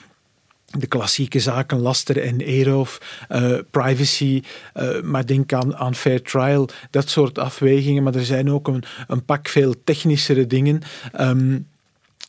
de 0.78 0.86
klassieke 0.86 1.40
zaken, 1.40 1.78
laster 1.78 2.22
en 2.22 2.40
eeroof, 2.40 3.24
uh, 3.32 3.58
privacy, 3.70 4.42
uh, 4.76 5.00
maar 5.02 5.26
denk 5.26 5.52
aan, 5.52 5.76
aan 5.76 5.94
fair 5.94 6.22
trial, 6.22 6.68
dat 6.90 7.08
soort 7.08 7.38
afwegingen. 7.38 8.02
Maar 8.02 8.14
er 8.14 8.24
zijn 8.24 8.50
ook 8.50 8.68
een, 8.68 8.82
een 9.06 9.24
pak 9.24 9.48
veel 9.48 9.74
technischere 9.84 10.46
dingen. 10.46 10.82
Um, 11.20 11.66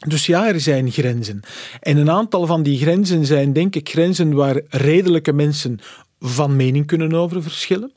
dus 0.07 0.25
ja, 0.25 0.47
er 0.47 0.59
zijn 0.59 0.91
grenzen. 0.91 1.39
En 1.79 1.97
een 1.97 2.09
aantal 2.09 2.45
van 2.45 2.63
die 2.63 2.77
grenzen 2.77 3.25
zijn, 3.25 3.53
denk 3.53 3.75
ik, 3.75 3.89
grenzen 3.89 4.33
waar 4.33 4.61
redelijke 4.69 5.33
mensen 5.33 5.79
van 6.19 6.55
mening 6.55 6.85
kunnen 6.85 7.13
over 7.13 7.43
verschillen. 7.43 7.91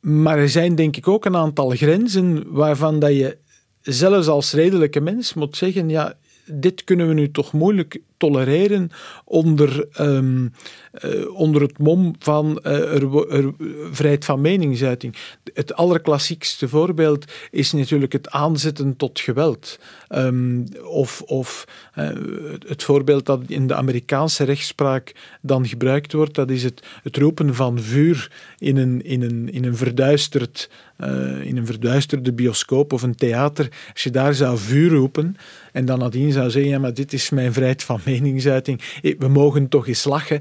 Maar 0.00 0.38
er 0.38 0.48
zijn, 0.48 0.74
denk 0.74 0.96
ik, 0.96 1.08
ook 1.08 1.24
een 1.24 1.36
aantal 1.36 1.70
grenzen 1.70 2.52
waarvan 2.52 2.98
dat 2.98 3.10
je 3.10 3.36
zelfs 3.80 4.26
als 4.26 4.52
redelijke 4.52 5.00
mens 5.00 5.34
moet 5.34 5.56
zeggen: 5.56 5.88
ja, 5.88 6.14
dit 6.46 6.84
kunnen 6.84 7.08
we 7.08 7.14
nu 7.14 7.30
toch 7.30 7.52
moeilijk 7.52 8.00
tolereren 8.22 8.90
onder, 9.24 9.86
um, 10.00 10.52
uh, 11.00 11.34
onder 11.34 11.62
het 11.62 11.78
mom 11.78 12.14
van 12.18 12.60
uh, 12.62 12.94
er, 12.94 13.52
vrijheid 13.90 14.24
van 14.24 14.40
meningsuiting. 14.40 15.16
Het 15.54 15.74
allerklassiekste 15.74 16.68
voorbeeld 16.68 17.24
is 17.50 17.72
natuurlijk 17.72 18.12
het 18.12 18.30
aanzetten 18.30 18.96
tot 18.96 19.20
geweld. 19.20 19.78
Um, 20.08 20.64
of 20.84 21.22
of 21.22 21.64
uh, 21.98 22.08
het 22.66 22.82
voorbeeld 22.82 23.26
dat 23.26 23.40
in 23.46 23.66
de 23.66 23.74
Amerikaanse 23.74 24.44
rechtspraak 24.44 25.14
dan 25.40 25.66
gebruikt 25.66 26.12
wordt, 26.12 26.34
dat 26.34 26.50
is 26.50 26.64
het, 26.64 26.82
het 27.02 27.16
roepen 27.16 27.54
van 27.54 27.80
vuur 27.80 28.30
in 28.58 28.76
een, 28.76 29.04
in 29.04 29.22
een, 29.22 29.52
in 29.52 29.64
een 29.64 29.76
verduisterd 29.76 30.70
in 31.42 31.56
een 31.56 31.66
verduisterde 31.66 32.32
bioscoop 32.32 32.92
of 32.92 33.02
een 33.02 33.14
theater, 33.14 33.68
als 33.92 34.02
je 34.02 34.10
daar 34.10 34.34
zou 34.34 34.58
vuur 34.58 34.90
roepen 34.90 35.36
en 35.72 35.84
dan 35.84 35.98
nadien 35.98 36.32
zou 36.32 36.50
zeggen, 36.50 36.70
ja, 36.70 36.78
maar 36.78 36.94
dit 36.94 37.12
is 37.12 37.30
mijn 37.30 37.52
vrijheid 37.52 37.82
van 37.82 38.00
meningsuiting, 38.04 38.80
eh, 39.02 39.18
we 39.18 39.28
mogen 39.28 39.68
toch 39.68 39.88
eens 39.88 40.04
lachen, 40.04 40.40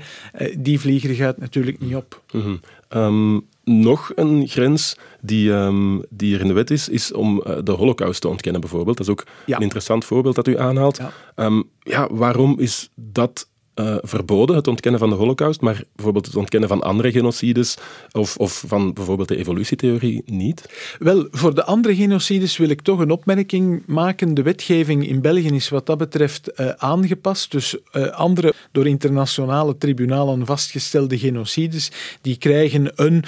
die 0.57 0.79
vlieger 0.79 1.15
gaat 1.15 1.37
natuurlijk 1.37 1.79
niet 1.79 1.95
op. 1.95 2.21
Mm 2.31 2.41
-hmm. 2.41 2.59
um, 2.89 3.47
nog 3.63 4.11
een 4.15 4.47
grens 4.47 4.97
die, 5.21 5.51
um, 5.51 6.03
die 6.09 6.35
er 6.35 6.41
in 6.41 6.47
de 6.47 6.53
wet 6.53 6.71
is, 6.71 6.89
is 6.89 7.13
om 7.13 7.43
uh, 7.47 7.57
de 7.63 7.71
holocaust 7.71 8.21
te 8.21 8.27
ontkennen 8.27 8.61
bijvoorbeeld. 8.61 8.97
Dat 8.97 9.05
is 9.05 9.11
ook 9.11 9.25
ja. 9.45 9.55
een 9.55 9.61
interessant 9.61 10.05
voorbeeld 10.05 10.35
dat 10.35 10.47
u 10.47 10.59
aanhaalt. 10.59 10.97
Ja. 10.97 11.11
Um, 11.35 11.69
ja, 11.79 12.07
waarom 12.11 12.59
is 12.59 12.89
dat 12.95 13.49
uh, 13.75 13.95
verboden, 14.01 14.55
het 14.55 14.67
ontkennen 14.67 14.99
van 14.99 15.09
de 15.09 15.15
holocaust, 15.15 15.61
maar 15.61 15.83
bijvoorbeeld 15.95 16.25
het 16.25 16.35
ontkennen 16.35 16.69
van 16.69 16.81
andere 16.81 17.11
genocides 17.11 17.77
of, 18.11 18.37
of 18.37 18.63
van 18.67 18.93
bijvoorbeeld 18.93 19.27
de 19.27 19.37
evolutietheorie 19.37 20.23
niet? 20.25 20.65
Wel, 20.99 21.27
voor 21.31 21.55
de 21.55 21.63
andere 21.63 21.95
genocides 21.95 22.57
wil 22.57 22.69
ik 22.69 22.81
toch 22.81 22.99
een 22.99 23.11
opmerking 23.11 23.83
maken. 23.85 24.33
De 24.33 24.41
wetgeving 24.41 25.07
in 25.07 25.21
België 25.21 25.55
is 25.55 25.69
wat 25.69 25.85
dat 25.85 25.97
betreft 25.97 26.51
uh, 26.55 26.69
aangepast. 26.69 27.51
Dus 27.51 27.77
uh, 27.93 28.07
andere 28.07 28.53
door 28.71 28.87
internationale 28.87 29.77
tribunalen 29.77 30.45
vastgestelde 30.45 31.17
genocides, 31.17 31.91
die 32.21 32.37
krijgen 32.37 32.91
een 32.95 33.23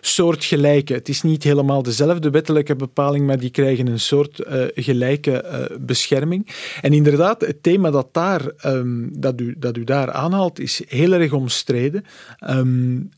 soortgelijke. 0.00 0.92
Het 0.92 1.08
is 1.08 1.22
niet 1.22 1.42
helemaal 1.42 1.82
dezelfde 1.82 2.30
wettelijke 2.30 2.76
bepaling, 2.76 3.26
maar 3.26 3.38
die 3.38 3.50
krijgen 3.50 3.86
een 3.86 4.00
soort 4.00 4.42
gelijke 4.74 5.68
bescherming. 5.80 6.46
En 6.80 6.92
inderdaad, 6.92 7.40
het 7.40 7.62
thema 7.62 7.90
dat, 7.90 8.08
daar, 8.12 8.50
um, 8.64 9.10
dat, 9.12 9.40
u, 9.40 9.54
dat 9.58 9.76
u 9.76 9.83
daar 9.84 10.12
aanhaalt, 10.12 10.58
is 10.58 10.82
heel 10.86 11.12
erg 11.12 11.32
omstreden. 11.32 12.04
Um, 12.48 13.10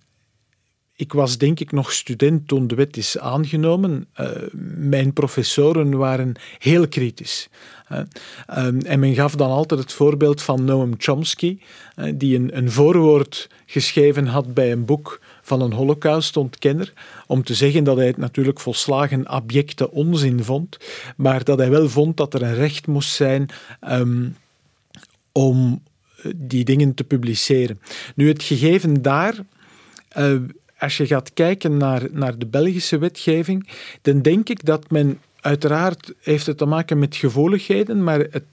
ik 0.96 1.12
was 1.12 1.38
denk 1.38 1.60
ik 1.60 1.72
nog 1.72 1.92
student 1.92 2.48
toen 2.48 2.66
de 2.66 2.74
wet 2.74 2.96
is 2.96 3.18
aangenomen. 3.18 4.06
Uh, 4.20 4.30
mijn 4.76 5.12
professoren 5.12 5.96
waren 5.96 6.34
heel 6.58 6.88
kritisch. 6.88 7.48
Um, 7.90 8.80
en 8.80 9.00
men 9.00 9.14
gaf 9.14 9.34
dan 9.34 9.50
altijd 9.50 9.80
het 9.80 9.92
voorbeeld 9.92 10.42
van 10.42 10.64
Noam 10.64 10.94
Chomsky, 10.98 11.58
die 12.14 12.36
een, 12.36 12.56
een, 12.56 12.70
voorwoord 12.70 13.48
geschreven 13.66 14.26
had 14.26 14.54
bij 14.54 14.72
een 14.72 14.84
boek 14.84 15.20
van 15.42 15.60
een 15.60 15.72
holocaustontkenner, 15.72 16.92
om 17.26 17.44
te 17.44 17.54
zeggen 17.54 17.84
dat 17.84 17.96
hij 17.96 18.06
het 18.06 18.16
natuurlijk 18.16 18.60
volslagen 18.60 19.26
abjecte 19.26 19.90
onzin 19.90 20.44
vond, 20.44 20.76
maar 21.16 21.44
dat 21.44 21.58
hij 21.58 21.70
wel 21.70 21.88
vond 21.88 22.16
dat 22.16 22.34
er 22.34 22.42
een 22.42 22.54
recht 22.54 22.86
moest 22.86 23.10
zijn 23.10 23.48
um, 23.88 24.36
om 25.32 25.82
die 26.36 26.64
dingen 26.64 26.94
te 26.94 27.04
publiceren. 27.04 27.80
Nu, 28.14 28.28
het 28.28 28.42
gegeven 28.42 29.02
daar, 29.02 29.34
uh, 30.18 30.34
als 30.78 30.96
je 30.96 31.06
gaat 31.06 31.32
kijken 31.34 31.76
naar, 31.76 32.02
naar 32.12 32.38
de 32.38 32.46
Belgische 32.46 32.98
wetgeving, 32.98 33.68
dan 34.02 34.22
denk 34.22 34.48
ik 34.48 34.64
dat 34.64 34.90
men, 34.90 35.18
uiteraard 35.40 36.12
heeft 36.20 36.46
het 36.46 36.58
te 36.58 36.66
maken 36.66 36.98
met 36.98 37.16
gevoeligheden, 37.16 38.04
maar 38.04 38.18
het, 38.18 38.44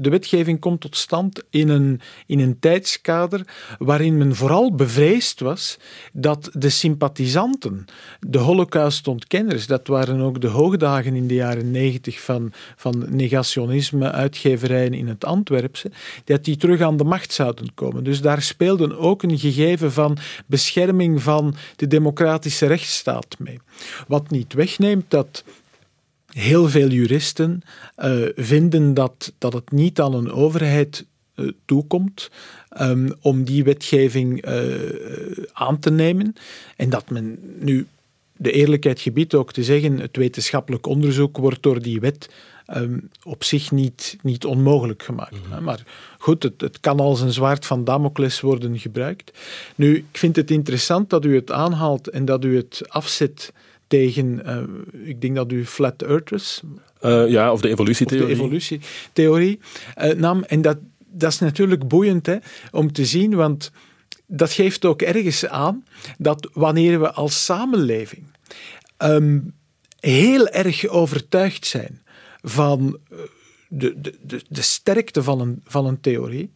de 0.00 0.10
wetgeving 0.10 0.60
komt 0.60 0.80
tot 0.80 0.96
stand 0.96 1.42
in 1.50 1.68
een, 1.68 2.00
in 2.26 2.40
een 2.40 2.58
tijdskader 2.58 3.46
waarin 3.78 4.18
men 4.18 4.34
vooral 4.34 4.74
bevreesd 4.74 5.40
was 5.40 5.78
dat 6.12 6.50
de 6.52 6.68
sympathisanten, 6.70 7.84
de 8.20 8.38
holocaustontkenners, 8.38 9.66
dat 9.66 9.86
waren 9.86 10.20
ook 10.20 10.40
de 10.40 10.48
hoogdagen 10.48 11.14
in 11.14 11.26
de 11.26 11.34
jaren 11.34 11.70
negentig 11.70 12.20
van, 12.20 12.52
van 12.76 13.04
negationisme, 13.08 14.10
uitgeverijen 14.10 14.94
in 14.94 15.08
het 15.08 15.24
Antwerpse, 15.24 15.90
dat 16.24 16.44
die 16.44 16.56
terug 16.56 16.80
aan 16.80 16.96
de 16.96 17.04
macht 17.04 17.32
zouden 17.32 17.74
komen. 17.74 18.04
Dus 18.04 18.20
daar 18.20 18.42
speelde 18.42 18.98
ook 18.98 19.22
een 19.22 19.38
gegeven 19.38 19.92
van 19.92 20.16
bescherming 20.46 21.22
van 21.22 21.54
de 21.76 21.86
democratische 21.86 22.66
rechtsstaat 22.66 23.36
mee. 23.38 23.60
Wat 24.08 24.30
niet 24.30 24.52
wegneemt 24.52 25.04
dat 25.08 25.44
heel 26.32 26.68
veel 26.68 26.88
juristen 26.88 27.62
uh, 27.98 28.28
vinden 28.36 28.94
dat, 28.94 29.32
dat 29.38 29.52
het 29.52 29.70
niet 29.70 30.00
aan 30.00 30.14
een 30.14 30.32
overheid 30.32 31.06
uh, 31.36 31.50
toekomt 31.64 32.30
um, 32.80 33.12
om 33.20 33.44
die 33.44 33.64
wetgeving 33.64 34.46
uh, 34.46 35.44
aan 35.52 35.78
te 35.78 35.90
nemen. 35.90 36.34
En 36.76 36.90
dat 36.90 37.10
men 37.10 37.38
nu 37.58 37.86
de 38.36 38.52
eerlijkheid 38.52 39.00
gebiedt 39.00 39.34
ook 39.34 39.52
te 39.52 39.64
zeggen, 39.64 39.98
het 39.98 40.16
wetenschappelijk 40.16 40.86
onderzoek 40.86 41.36
wordt 41.36 41.62
door 41.62 41.82
die 41.82 42.00
wet 42.00 42.28
um, 42.76 43.10
op 43.22 43.44
zich 43.44 43.70
niet, 43.70 44.16
niet 44.22 44.44
onmogelijk 44.44 45.02
gemaakt. 45.02 45.32
Mm 45.32 45.52
-hmm. 45.52 45.64
Maar 45.64 45.82
goed, 46.18 46.42
het, 46.42 46.60
het, 46.60 46.80
kan 46.80 47.00
als 47.00 47.20
een 47.20 47.32
zwaard 47.32 47.66
van 47.66 47.84
Damocles 47.84 48.40
worden 48.40 48.78
gebruikt. 48.78 49.38
Nu, 49.74 49.96
ik 49.96 50.18
vind 50.18 50.36
het 50.36 50.50
interessant 50.50 51.10
dat 51.10 51.24
u 51.24 51.34
het 51.34 51.50
aanhaalt 51.52 52.08
en 52.08 52.24
dat 52.24 52.44
u 52.44 52.56
het 52.56 52.82
afzet 52.88 53.52
tegen, 53.90 54.42
uh, 54.46 55.08
ik 55.08 55.20
denk 55.20 55.34
dat 55.34 55.52
u 55.52 55.66
flat 55.66 56.02
earthers... 56.02 56.62
Uh, 57.02 57.28
ja, 57.28 57.52
of 57.52 57.60
de 57.60 57.68
evolutietheorie. 57.68 58.26
Of 58.26 58.30
de 58.30 58.34
evolutietheorie 58.44 59.58
uh, 59.98 60.12
nam. 60.12 60.42
En 60.42 60.62
dat, 60.62 60.78
dat 61.06 61.32
is 61.32 61.38
natuurlijk 61.38 61.88
boeiend 61.88 62.26
hè, 62.26 62.36
om 62.70 62.92
te 62.92 63.04
zien, 63.04 63.34
want 63.34 63.70
dat 64.26 64.52
geeft 64.52 64.84
ook 64.84 65.02
ergens 65.02 65.46
aan 65.46 65.84
dat 66.18 66.48
wanneer 66.52 67.00
we 67.00 67.12
als 67.12 67.44
samenleving 67.44 68.22
um, 68.98 69.54
heel 70.00 70.48
erg 70.48 70.86
overtuigd 70.86 71.66
zijn 71.66 72.02
van 72.42 72.98
de, 73.68 74.00
de, 74.00 74.14
de, 74.22 74.40
de 74.48 74.62
sterkte 74.62 75.22
van 75.22 75.40
een, 75.40 75.62
van 75.64 75.86
een 75.86 76.00
theorie 76.00 76.50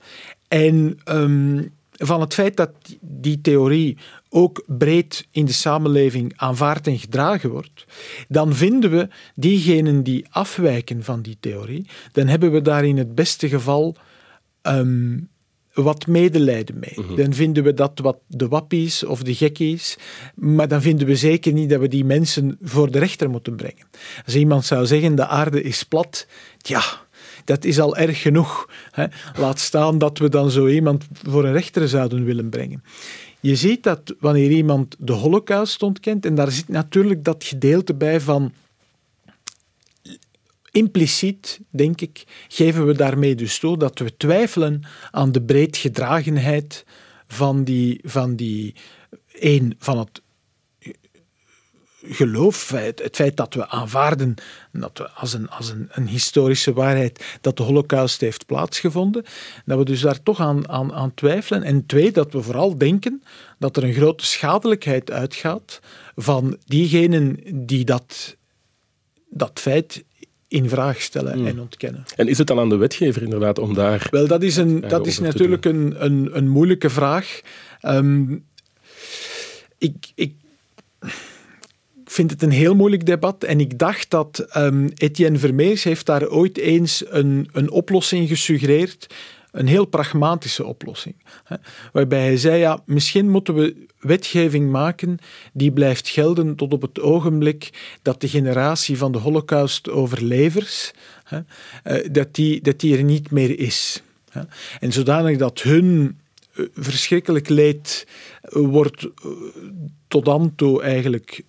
en 0.48 0.98
um, 1.08 1.72
van 2.06 2.20
het 2.20 2.34
feit 2.34 2.56
dat 2.56 2.70
die 3.00 3.40
theorie 3.40 3.96
ook 4.28 4.64
breed 4.66 5.26
in 5.30 5.44
de 5.44 5.52
samenleving 5.52 6.32
aanvaard 6.37 6.87
en 6.87 6.99
gedragen 6.99 7.50
wordt, 7.50 7.84
dan 8.28 8.54
vinden 8.54 8.90
we 8.90 9.08
diegenen 9.34 10.02
die 10.02 10.26
afwijken 10.30 11.04
van 11.04 11.23
die 11.23 11.37
theorie, 11.40 11.87
dan 12.12 12.26
hebben 12.26 12.52
we 12.52 12.62
daar 12.62 12.84
in 12.84 12.99
het 12.99 13.14
beste 13.14 13.49
geval 13.49 13.96
um, 14.62 15.28
wat 15.75 16.06
medelijden 16.06 16.78
mee. 16.78 16.92
Mm 16.94 17.06
-hmm. 17.06 17.16
Dan 17.16 17.34
vinden 17.34 17.64
we 17.64 17.75
dat 17.75 17.99
wat 18.02 18.18
de 18.26 18.49
wappies 18.49 19.04
of 19.04 19.23
de 19.23 19.34
gekkies, 19.34 19.96
maar 20.34 20.68
dan 20.68 20.82
vinden 20.82 21.06
we 21.06 21.16
zeker 21.16 21.52
niet 21.52 21.70
dat 21.70 21.80
we 21.80 21.88
die 21.88 22.04
mensen 22.04 22.58
voor 22.62 22.90
de 22.90 22.99
rechter 22.99 23.30
moeten 23.30 23.56
brengen. 23.56 23.87
Als 24.25 24.34
iemand 24.34 24.64
zou 24.64 24.87
zeggen 24.87 25.14
de 25.14 25.26
aarde 25.26 25.62
is 25.62 25.82
plat, 25.82 26.26
ja, 26.58 26.82
dat 27.44 27.64
is 27.64 27.80
al 27.80 27.96
erg 27.96 28.20
genoeg. 28.20 28.70
Hè. 28.90 29.06
Laat 29.36 29.58
staan 29.60 29.98
dat 29.98 30.18
we 30.18 30.28
dan 30.28 30.50
zo 30.50 30.66
iemand 30.66 31.06
voor 31.22 31.44
een 31.44 31.52
rechter 31.52 31.88
zouden 31.88 32.24
willen 32.24 32.48
brengen. 32.48 32.82
Je 33.40 33.56
ziet 33.56 33.82
dat 33.82 34.14
wanneer 34.20 34.50
iemand 34.50 34.96
de 34.98 35.12
holocaust 35.12 35.82
ontkent, 35.82 36.26
en 36.26 36.34
daar 36.34 36.50
zit 36.50 36.68
natuurlijk 36.68 37.24
dat 37.24 37.44
gedeelte 37.44 37.94
bij 37.94 38.20
van 38.20 38.52
impliciet, 40.70 41.60
denk 41.70 42.00
ik, 42.00 42.24
geven 42.48 42.86
we 42.86 42.94
daarmee 42.94 43.34
dus 43.34 43.58
toe 43.58 43.78
dat 43.78 43.98
we 43.98 44.16
twijfelen 44.16 44.82
aan 45.10 45.32
de 45.32 45.42
breedgedragenheid 45.42 46.84
van 47.26 47.64
die, 47.64 48.00
van 48.02 48.36
die 48.36 48.74
één, 49.32 49.74
van 49.78 49.98
het 49.98 50.22
geloof, 52.08 52.68
het, 52.68 53.02
het, 53.02 53.16
feit 53.16 53.37
dat 53.37 53.54
we 53.54 53.68
aanvaarden 53.68 54.34
dat 54.73 54.99
we 54.99 55.11
als, 55.11 55.32
een, 55.32 55.50
als 55.50 55.68
een, 55.68 55.88
een, 55.90 56.08
historische 56.08 56.73
waarheid 56.73 57.25
dat 57.40 57.56
de 57.56 57.62
holocaust 57.62 58.20
heeft 58.20 58.46
plaatsgevonden, 58.46 59.25
dat 59.64 59.78
we 59.78 59.84
dus 59.84 60.00
daar 60.00 60.23
toch 60.23 60.40
aan, 60.40 60.68
aan, 60.68 60.92
aan 60.92 61.14
twijfelen. 61.14 61.62
En 61.62 61.87
twee, 61.87 62.12
dat 62.12 62.32
we 62.32 62.42
vooral 62.42 62.78
denken 62.78 63.23
dat 63.58 63.76
er 63.76 63.84
een 63.84 63.94
grote 63.94 64.25
schadelijkheid 64.25 65.11
uitgaat 65.11 65.80
van 66.16 66.56
diegenen 66.66 67.40
die 67.66 67.84
dat, 67.84 68.37
dat 69.28 69.61
feit 69.61 70.04
in 70.49 70.68
vraag 70.68 71.00
stellen 71.00 71.38
mm. 71.38 71.46
en 71.46 71.61
ontkennen. 71.61 72.04
En 72.17 72.28
is 72.28 72.38
het 72.38 72.47
dan 72.47 72.58
aan 72.58 72.69
de 72.69 72.76
wetgever 72.76 73.23
inderdaad 73.23 73.58
om 73.58 73.75
daar... 73.75 74.06
Wel, 74.10 74.26
dat 74.26 74.43
is, 74.43 74.56
een, 74.56 74.80
dat 74.80 75.06
is 75.06 75.19
natuurlijk 75.19 75.64
een, 75.64 76.04
een, 76.04 76.36
een 76.36 76.49
moeilijke 76.49 76.90
vraag. 76.90 77.40
Um, 77.82 78.45
ik... 79.78 80.12
ik 80.14 80.34
vind 82.14 82.30
het 82.30 82.42
een 82.42 82.50
heel 82.50 82.74
moeilijk 82.74 83.06
debat 83.06 83.44
en 83.44 83.60
ik 83.60 83.78
dacht 83.78 84.10
dat 84.10 84.46
um, 84.56 84.90
Etienne 84.94 85.38
Vermeers 85.38 85.84
heeft 85.84 86.06
daar 86.06 86.28
ooit 86.28 86.58
eens 86.58 87.04
een, 87.08 87.48
een 87.52 87.70
oplossing 87.70 88.28
gesuggereerd, 88.28 89.14
een 89.50 89.66
heel 89.66 89.84
pragmatische 89.84 90.64
oplossing. 90.64 91.14
Hè, 91.44 91.56
waarbij 91.92 92.20
hij 92.20 92.36
zei, 92.36 92.58
ja, 92.58 92.82
misschien 92.86 93.30
moeten 93.30 93.54
we 93.54 93.86
wetgeving 93.98 94.70
maken 94.70 95.18
die 95.52 95.72
blijft 95.72 96.08
gelden 96.08 96.54
tot 96.54 96.72
op 96.72 96.82
het 96.82 97.00
ogenblik 97.00 97.70
dat 98.02 98.20
de 98.20 98.28
generatie 98.28 98.98
van 98.98 99.12
de 99.12 99.18
holocaust-overlevers, 99.18 100.90
uh, 101.32 101.40
dat, 102.10 102.34
die, 102.34 102.60
dat 102.60 102.80
die 102.80 102.96
er 102.96 103.04
niet 103.04 103.30
meer 103.30 103.58
is. 103.58 104.02
Hè. 104.30 104.40
En 104.80 104.92
zodanig 104.92 105.38
dat 105.38 105.62
hun 105.62 106.18
uh, 106.54 106.66
verschrikkelijk 106.74 107.48
leed 107.48 108.06
uh, 108.48 108.66
wordt 108.66 109.08
tot 110.08 110.24
dan 110.24 110.52
toe 110.56 110.82
eigenlijk 110.82 111.42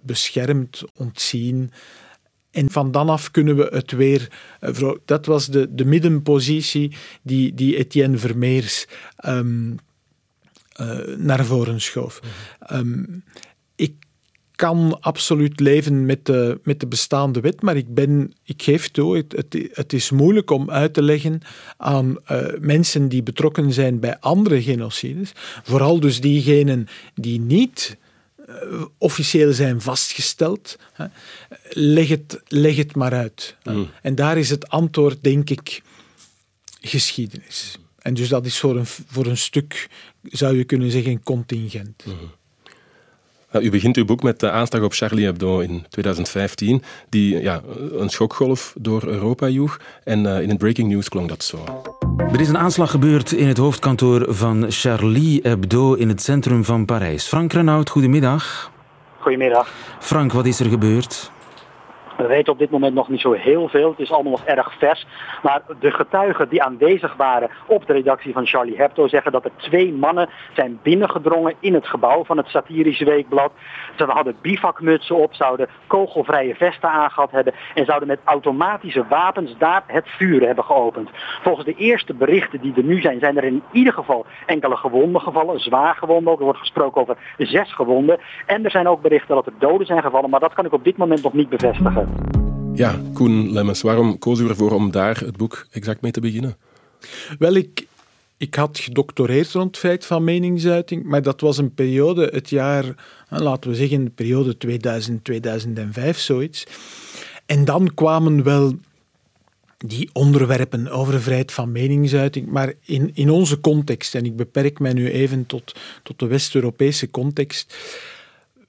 beschermd, 0.00 0.82
ontzien. 0.94 1.72
En 2.50 2.70
van 2.70 2.90
dan 2.90 3.08
af 3.08 3.30
kunnen 3.30 3.56
we 3.56 3.68
het 3.70 3.90
weer. 3.90 4.32
Dat 5.04 5.26
was 5.26 5.46
de, 5.46 5.74
de 5.74 5.84
middenpositie 5.84 6.96
die, 7.22 7.54
die 7.54 7.76
Etienne 7.76 8.18
Vermeers 8.18 8.86
um, 9.26 9.78
uh, 10.80 11.16
naar 11.16 11.44
voren 11.44 11.80
schoof. 11.80 12.20
Um, 12.72 13.24
ik 13.74 13.94
kan 14.60 15.00
absoluut 15.00 15.60
leven 15.60 16.06
met 16.06 16.26
de, 16.26 16.60
met 16.62 16.80
de 16.80 16.86
bestaande 16.86 17.40
wet, 17.40 17.62
maar 17.62 17.76
ik, 17.76 17.94
ben, 17.94 18.32
ik 18.44 18.62
geef 18.62 18.88
toe, 18.88 19.16
het, 19.16 19.32
het, 19.32 19.68
het 19.72 19.92
is 19.92 20.10
moeilijk 20.10 20.50
om 20.50 20.70
uit 20.70 20.94
te 20.94 21.02
leggen 21.02 21.40
aan 21.76 22.16
uh, 22.30 22.46
mensen 22.60 23.08
die 23.08 23.22
betrokken 23.22 23.72
zijn 23.72 24.00
bij 24.00 24.18
andere 24.18 24.62
genocides, 24.62 25.32
vooral 25.62 26.00
dus 26.00 26.20
diegenen 26.20 26.86
die 27.14 27.40
niet 27.40 27.96
officieel 28.98 29.52
zijn 29.52 29.80
vastgesteld. 29.80 30.76
Hè. 30.92 31.06
Leg, 31.70 32.08
het, 32.08 32.40
leg 32.48 32.76
het 32.76 32.96
maar 32.96 33.12
uit. 33.12 33.56
Mm. 33.64 33.90
En 34.02 34.14
daar 34.14 34.38
is 34.38 34.50
het 34.50 34.68
antwoord, 34.68 35.18
denk 35.22 35.50
ik, 35.50 35.82
geschiedenis. 36.80 37.78
En 37.98 38.14
dus 38.14 38.28
dat 38.28 38.46
is 38.46 38.58
voor 38.58 38.76
een, 38.76 38.86
voor 38.86 39.26
een 39.26 39.36
stuk, 39.36 39.88
zou 40.22 40.56
je 40.56 40.64
kunnen 40.64 40.90
zeggen, 40.90 41.22
contingent. 41.22 42.04
Mm. 42.06 42.38
U 43.52 43.70
begint 43.70 43.96
uw 43.96 44.04
boek 44.04 44.22
met 44.22 44.40
de 44.40 44.50
aanslag 44.50 44.82
op 44.82 44.92
Charlie 44.92 45.24
Hebdo 45.24 45.58
in 45.58 45.84
2015, 45.88 46.82
die 47.08 47.40
ja, 47.40 47.62
een 47.92 48.08
schokgolf 48.08 48.74
door 48.78 49.06
Europa 49.06 49.48
joeg. 49.48 49.80
En 50.04 50.24
uh, 50.24 50.40
in 50.40 50.48
het 50.48 50.58
breaking 50.58 50.88
news 50.88 51.08
klonk 51.08 51.28
dat 51.28 51.44
zo. 51.44 51.98
Er 52.28 52.40
is 52.40 52.48
een 52.48 52.58
aanslag 52.58 52.90
gebeurd 52.90 53.32
in 53.32 53.48
het 53.48 53.58
hoofdkantoor 53.58 54.34
van 54.34 54.64
Charlie 54.68 55.40
Hebdo 55.42 55.94
in 55.94 56.08
het 56.08 56.22
centrum 56.22 56.64
van 56.64 56.84
Parijs. 56.84 57.28
Frank 57.28 57.52
Renaud, 57.52 57.90
goedemiddag. 57.90 58.70
Goedemiddag. 59.18 59.68
Frank, 59.98 60.32
wat 60.32 60.46
is 60.46 60.60
er 60.60 60.66
gebeurd? 60.66 61.32
We 62.16 62.26
weten 62.26 62.52
op 62.52 62.58
dit 62.58 62.70
moment 62.70 62.94
nog 62.94 63.08
niet 63.08 63.20
zo 63.20 63.32
heel 63.32 63.68
veel. 63.68 63.90
Het 63.90 63.98
is 63.98 64.12
allemaal 64.12 64.32
nog 64.32 64.44
erg 64.44 64.72
vers. 64.78 65.06
Maar 65.42 65.62
de 65.80 65.90
getuigen 65.90 66.48
die 66.48 66.62
aanwezig 66.62 67.16
waren 67.16 67.50
op 67.66 67.86
de 67.86 67.92
redactie 67.92 68.32
van 68.32 68.46
Charlie 68.46 68.76
Hebdo 68.76 69.08
zeggen 69.08 69.32
dat 69.32 69.44
er 69.44 69.50
twee 69.56 69.92
mannen 69.92 70.28
zijn 70.54 70.78
binnengedrongen 70.82 71.54
in 71.60 71.74
het 71.74 71.86
gebouw 71.86 72.24
van 72.24 72.36
het 72.36 72.46
satirische 72.48 73.04
weekblad. 73.04 73.52
Ze 74.06 74.06
hadden 74.06 74.36
bivakmutsen 74.40 75.16
op, 75.16 75.34
zouden 75.34 75.68
kogelvrije 75.86 76.54
vesten 76.54 76.90
aangehad 76.90 77.30
hebben 77.30 77.54
en 77.74 77.84
zouden 77.84 78.08
met 78.08 78.18
automatische 78.24 79.04
wapens 79.08 79.54
daar 79.58 79.82
het 79.86 80.08
vuur 80.08 80.46
hebben 80.46 80.64
geopend. 80.64 81.10
Volgens 81.42 81.66
de 81.66 81.74
eerste 81.74 82.14
berichten 82.14 82.60
die 82.60 82.74
er 82.76 82.84
nu 82.84 83.00
zijn, 83.00 83.18
zijn 83.18 83.36
er 83.36 83.44
in 83.44 83.62
ieder 83.72 83.92
geval 83.92 84.26
enkele 84.46 84.76
gewonden 84.76 85.20
gevallen, 85.20 85.60
zwaar 85.60 85.94
gewonden 85.94 86.32
ook. 86.32 86.38
Er 86.38 86.44
wordt 86.44 86.58
gesproken 86.58 87.00
over 87.00 87.16
zes 87.38 87.74
gewonden. 87.74 88.18
En 88.46 88.64
er 88.64 88.70
zijn 88.70 88.88
ook 88.88 89.02
berichten 89.02 89.34
dat 89.34 89.46
er 89.46 89.52
doden 89.58 89.86
zijn 89.86 90.02
gevallen, 90.02 90.30
maar 90.30 90.40
dat 90.40 90.54
kan 90.54 90.64
ik 90.64 90.72
op 90.72 90.84
dit 90.84 90.96
moment 90.96 91.22
nog 91.22 91.32
niet 91.32 91.48
bevestigen. 91.48 92.08
Ja, 92.74 92.94
Koen 93.14 93.52
Lemmens, 93.52 93.82
waarom 93.82 94.18
koos 94.18 94.40
u 94.40 94.48
ervoor 94.48 94.72
om 94.72 94.90
daar 94.90 95.16
het 95.16 95.36
boek 95.36 95.66
exact 95.70 96.00
mee 96.02 96.12
te 96.12 96.20
beginnen? 96.20 96.56
Wel, 97.38 97.54
ik, 97.54 97.86
ik 98.40 98.54
had 98.54 98.78
gedoctoreerd 98.78 99.52
rond 99.52 99.66
het 99.66 99.78
feit 99.78 100.06
van 100.06 100.24
meningsuiting, 100.24 101.04
maar 101.04 101.22
dat 101.22 101.40
was 101.40 101.58
een 101.58 101.74
periode, 101.74 102.28
het 102.32 102.50
jaar, 102.50 102.84
laten 103.28 103.70
we 103.70 103.76
zeggen, 103.76 104.04
de 104.04 104.10
periode 104.10 104.56
2000-2005, 106.14 106.16
zoiets. 106.16 106.66
En 107.46 107.64
dan 107.64 107.94
kwamen 107.94 108.42
wel 108.42 108.78
die 109.76 110.10
onderwerpen 110.12 110.88
over 110.88 111.20
vrijheid 111.20 111.52
van 111.52 111.72
meningsuiting. 111.72 112.46
Maar 112.46 112.72
in, 112.84 113.10
in 113.14 113.30
onze 113.30 113.60
context, 113.60 114.14
en 114.14 114.24
ik 114.24 114.36
beperk 114.36 114.78
mij 114.78 114.92
nu 114.92 115.10
even 115.10 115.46
tot, 115.46 115.74
tot 116.02 116.18
de 116.18 116.26
West-Europese 116.26 117.10
context, 117.10 117.76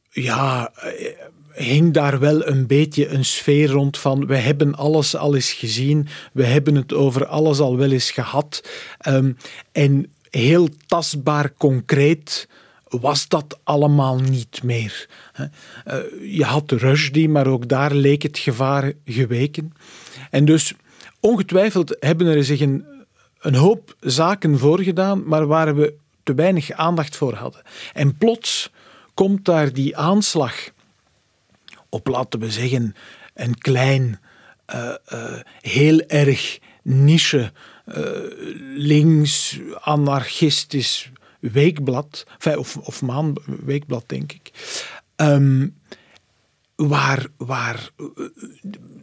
ja, 0.09 0.71
eh, 0.75 1.07
hing 1.53 1.93
daar 1.93 2.19
wel 2.19 2.47
een 2.47 2.67
beetje 2.67 3.07
een 3.07 3.25
sfeer 3.25 3.69
rond 3.69 3.97
van 3.97 4.25
we 4.25 4.37
hebben 4.37 4.75
alles 4.75 5.15
al 5.15 5.35
eens 5.35 5.51
gezien, 5.51 6.07
we 6.33 6.45
hebben 6.45 6.75
het 6.75 6.93
over 6.93 7.25
alles 7.25 7.59
al 7.59 7.77
wel 7.77 7.91
eens 7.91 8.11
gehad. 8.11 8.69
Um, 9.07 9.37
en 9.71 10.11
heel 10.29 10.69
tastbaar, 10.85 11.53
concreet 11.57 12.47
was 12.99 13.27
dat 13.27 13.59
allemaal 13.63 14.19
niet 14.19 14.63
meer. 14.63 15.09
Uh, 15.39 15.45
je 16.37 16.43
had 16.43 16.71
Rushdie, 16.71 17.29
maar 17.29 17.47
ook 17.47 17.67
daar 17.67 17.93
leek 17.93 18.23
het 18.23 18.37
gevaar 18.37 18.93
geweken. 19.05 19.73
En 20.29 20.45
dus 20.45 20.73
ongetwijfeld 21.19 21.95
hebben 21.99 22.27
er 22.27 22.43
zich 22.43 22.59
een, 22.59 22.85
een 23.39 23.55
hoop 23.55 23.95
zaken 23.99 24.59
voorgedaan, 24.59 25.23
maar 25.27 25.47
waar 25.47 25.75
we 25.75 25.93
te 26.23 26.33
weinig 26.33 26.71
aandacht 26.71 27.15
voor 27.15 27.33
hadden. 27.33 27.61
En 27.93 28.17
plots 28.17 28.71
komt 29.13 29.45
daar 29.45 29.73
die 29.73 29.97
aanslag 29.97 30.69
op, 31.91 32.07
laten 32.07 32.39
we 32.39 32.51
zeggen, 32.51 32.95
een 33.33 33.57
klein, 33.57 34.19
uh, 34.75 34.95
uh, 35.13 35.39
heel 35.61 35.99
erg 35.99 36.59
niche, 36.81 37.51
uh, 37.85 37.95
links, 38.75 39.59
anarchistisch 39.79 41.11
weekblad, 41.39 42.25
of, 42.57 42.77
of 42.77 43.01
maandweekblad 43.01 44.03
denk 44.07 44.31
ik, 44.31 44.51
um, 45.15 45.75
waar, 46.87 47.27
waar 47.37 47.91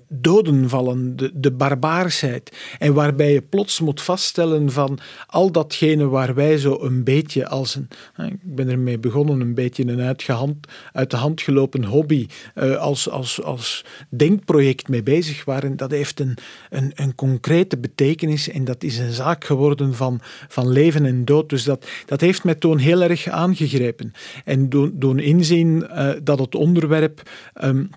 doden 0.09 0.69
vallen, 0.69 1.17
de, 1.17 1.31
de 1.35 1.51
barbaarsheid. 1.51 2.57
En 2.79 2.95
waarbij 2.95 3.33
je 3.33 3.43
plots 3.43 3.81
moet 3.81 4.03
vaststellen 4.03 4.73
van 4.73 4.99
al 5.27 5.53
datgene 5.53 6.09
waar 6.09 6.35
wij 6.35 6.59
zo 6.59 6.79
een 6.81 7.05
beetje 7.05 7.49
als 7.49 7.75
een, 7.75 7.89
ik 8.27 8.55
ben 8.55 8.69
ermee 8.69 8.99
begonnen, 8.99 9.41
een 9.41 9.55
beetje 9.55 9.87
een 9.87 10.01
uitgehand, 10.01 10.67
uit 10.93 11.11
de 11.11 11.17
hand 11.17 11.41
gelopen 11.41 11.85
hobby, 11.85 12.27
uh, 12.55 12.77
als, 12.77 13.11
als, 13.11 13.43
als 13.43 13.85
denkproject 14.09 14.89
mee 14.89 15.03
bezig 15.03 15.45
waren, 15.45 15.77
dat 15.77 15.91
heeft 15.91 16.21
een, 16.21 16.37
een, 16.71 16.93
een 16.95 17.15
concrete 17.15 17.79
betekenis 17.79 18.49
en 18.49 18.65
dat 18.65 18.83
is 18.83 18.99
een 18.99 19.13
zaak 19.13 19.45
geworden 19.45 19.95
van, 19.95 20.21
van 20.49 20.69
leven 20.69 21.05
en 21.05 21.25
dood. 21.25 21.49
Dus 21.49 21.65
dat, 21.65 21.87
dat 22.07 22.21
heeft 22.21 22.45
mij 22.45 22.55
toen 22.55 22.79
heel 22.79 23.03
erg 23.03 23.29
aangegrepen. 23.29 24.13
En 24.45 24.69
doen, 24.69 24.93
doen 24.95 25.19
inzien 25.19 25.87
uh, 25.91 26.11
dat 26.23 26.39
het 26.39 26.55
onderwerp 26.55 27.23
um, 27.69 27.91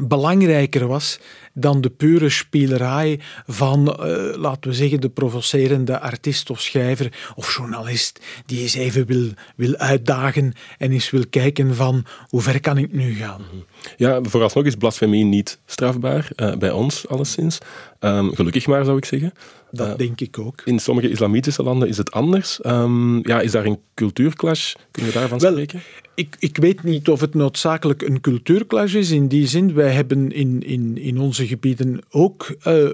belangrijker 0.00 0.86
was 0.86 1.18
dan 1.58 1.80
de 1.80 1.90
pure 1.90 2.28
spielerij 2.28 3.20
van, 3.46 3.96
uh, 4.00 4.36
laten 4.36 4.70
we 4.70 4.76
zeggen, 4.76 5.00
de 5.00 5.08
provocerende 5.08 6.00
artiest 6.00 6.50
of 6.50 6.60
schrijver 6.60 7.32
of 7.34 7.56
journalist 7.56 8.20
die 8.46 8.60
eens 8.60 8.74
even 8.74 9.06
wil, 9.06 9.28
wil 9.56 9.76
uitdagen 9.76 10.52
en 10.78 10.92
eens 10.92 11.10
wil 11.10 11.24
kijken 11.30 11.74
van 11.74 12.04
hoe 12.28 12.40
ver 12.40 12.60
kan 12.60 12.78
ik 12.78 12.92
nu 12.92 13.14
gaan. 13.14 13.40
Mhm. 13.40 13.56
Ja, 13.96 14.20
vooralsnog 14.22 14.64
is 14.64 14.74
blasfemie 14.74 15.24
niet 15.24 15.58
strafbaar, 15.66 16.28
uh, 16.36 16.56
bij 16.56 16.70
ons 16.70 17.08
alleszins. 17.08 17.58
Um, 18.00 18.34
gelukkig 18.34 18.66
maar, 18.66 18.84
zou 18.84 18.96
ik 18.96 19.04
zeggen. 19.04 19.32
Dat 19.70 19.88
uh, 19.88 19.96
denk 19.96 20.20
ik 20.20 20.38
ook. 20.38 20.62
In 20.64 20.78
sommige 20.78 21.10
islamitische 21.10 21.62
landen 21.62 21.88
is 21.88 21.96
het 21.96 22.10
anders. 22.10 22.58
Um, 22.66 23.28
ja, 23.28 23.40
is 23.40 23.50
daar 23.50 23.64
een 23.64 23.80
cultuurclash? 23.94 24.74
Kunnen 24.90 25.12
we 25.12 25.18
daarvan 25.18 25.38
Wel, 25.38 25.50
spreken? 25.50 25.82
Ik, 26.14 26.36
ik 26.38 26.56
weet 26.56 26.82
niet 26.82 27.08
of 27.08 27.20
het 27.20 27.34
noodzakelijk 27.34 28.02
een 28.02 28.20
cultuurclash 28.20 28.94
is. 28.94 29.10
In 29.10 29.28
die 29.28 29.46
zin, 29.46 29.74
wij 29.74 29.90
hebben 29.90 30.32
in, 30.32 30.62
in, 30.62 30.98
in 30.98 31.18
onze 31.18 31.45
gebieden 31.46 32.00
ook 32.10 32.56
uh, 32.66 32.88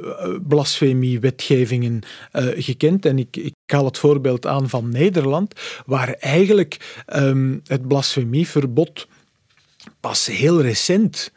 blasfemie-wetgevingen 0.48 2.00
uh, 2.32 2.46
gekend. 2.56 3.06
En 3.06 3.18
ik, 3.18 3.36
ik 3.36 3.54
haal 3.66 3.84
het 3.84 3.98
voorbeeld 3.98 4.46
aan 4.46 4.68
van 4.68 4.88
Nederland, 4.88 5.54
waar 5.86 6.08
eigenlijk 6.12 7.02
um, 7.14 7.60
het 7.66 7.88
blasfemieverbod 7.88 9.06
pas 10.00 10.26
heel 10.26 10.60
recent, 10.62 11.32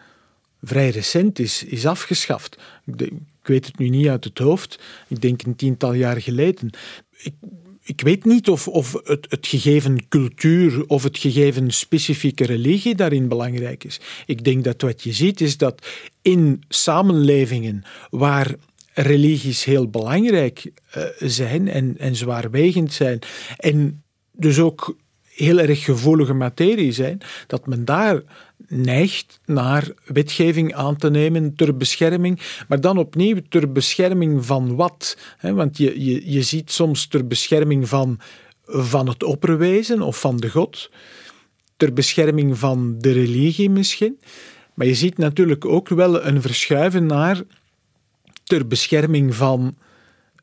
vrij 0.64 0.90
recent 0.90 1.40
is, 1.40 1.64
is 1.64 1.86
afgeschaft. 1.86 2.58
Ik 2.96 3.12
weet 3.42 3.66
het 3.66 3.78
nu 3.78 3.90
niet 3.90 4.08
uit 4.08 4.24
het 4.24 4.38
hoofd. 4.38 4.80
Ik 5.08 5.22
denk 5.22 5.44
een 5.44 5.56
tiental 5.56 5.94
jaar 5.94 6.22
geleden. 6.22 6.70
Ik, 7.18 7.34
ik 7.88 8.02
weet 8.02 8.26
niet 8.26 8.50
of, 8.50 8.68
of 8.68 8.94
het, 9.04 9.26
het, 9.30 9.48
gegeven 9.48 10.08
cultuur 10.08 10.84
of 10.88 11.04
het 11.04 11.18
gegeven 11.18 11.72
specifieke 11.72 12.46
religie 12.46 12.96
daarin 12.96 13.28
belangrijk 13.28 13.84
is. 13.84 14.00
Ik 14.26 14.44
denk 14.44 14.64
dat 14.64 14.82
wat 14.82 15.04
je 15.04 15.14
ziet 15.14 15.42
is 15.42 15.58
dat 15.58 15.88
in 16.22 16.64
samenlevingen 16.68 17.84
waar 18.10 18.56
religies 18.94 19.64
heel 19.64 19.90
belangrijk 19.90 20.72
uh, 20.98 21.04
zijn 21.20 21.68
en, 21.68 21.98
en 21.98 22.16
zwaarwegend 22.16 22.94
zijn 22.94 23.20
en 23.58 24.04
dus 24.32 24.60
ook 24.60 24.98
heel 25.36 25.60
erg 25.60 25.84
gevoelige 25.84 26.34
materie 26.34 26.92
zijn, 26.92 27.22
dat 27.48 27.68
men 27.68 27.86
daar 27.86 28.22
neigt 28.68 29.40
naar 29.46 29.92
wetgeving 30.06 30.74
aan 30.74 30.96
te 30.96 31.10
nemen 31.10 31.56
ter 31.56 31.78
bescherming, 31.78 32.40
maar 32.68 32.82
dan 32.82 32.98
opnieuw 32.98 33.40
ter 33.50 33.72
bescherming 33.72 34.46
van 34.46 34.76
wat? 34.76 35.18
Want 35.42 35.78
je, 35.78 36.06
je, 36.06 36.32
je 36.32 36.42
ziet 36.42 36.72
soms 36.72 37.08
ter 37.08 37.28
bescherming 37.28 37.90
van, 37.90 38.20
van 38.66 39.08
het 39.08 39.24
opperwezen 39.24 40.02
of 40.02 40.20
van 40.20 40.38
de 40.38 40.50
God, 40.50 40.92
ter 41.78 41.94
bescherming 41.94 42.58
van 42.58 42.96
de 43.00 43.12
religie 43.12 43.70
misschien, 43.70 44.20
maar 44.74 44.88
je 44.88 44.96
ziet 44.96 45.18
natuurlijk 45.18 45.66
ook 45.66 45.90
wel 45.90 46.24
een 46.24 46.42
verschuiven 46.42 47.06
naar 47.06 47.42
ter 48.44 48.68
bescherming 48.68 49.36
van 49.36 49.76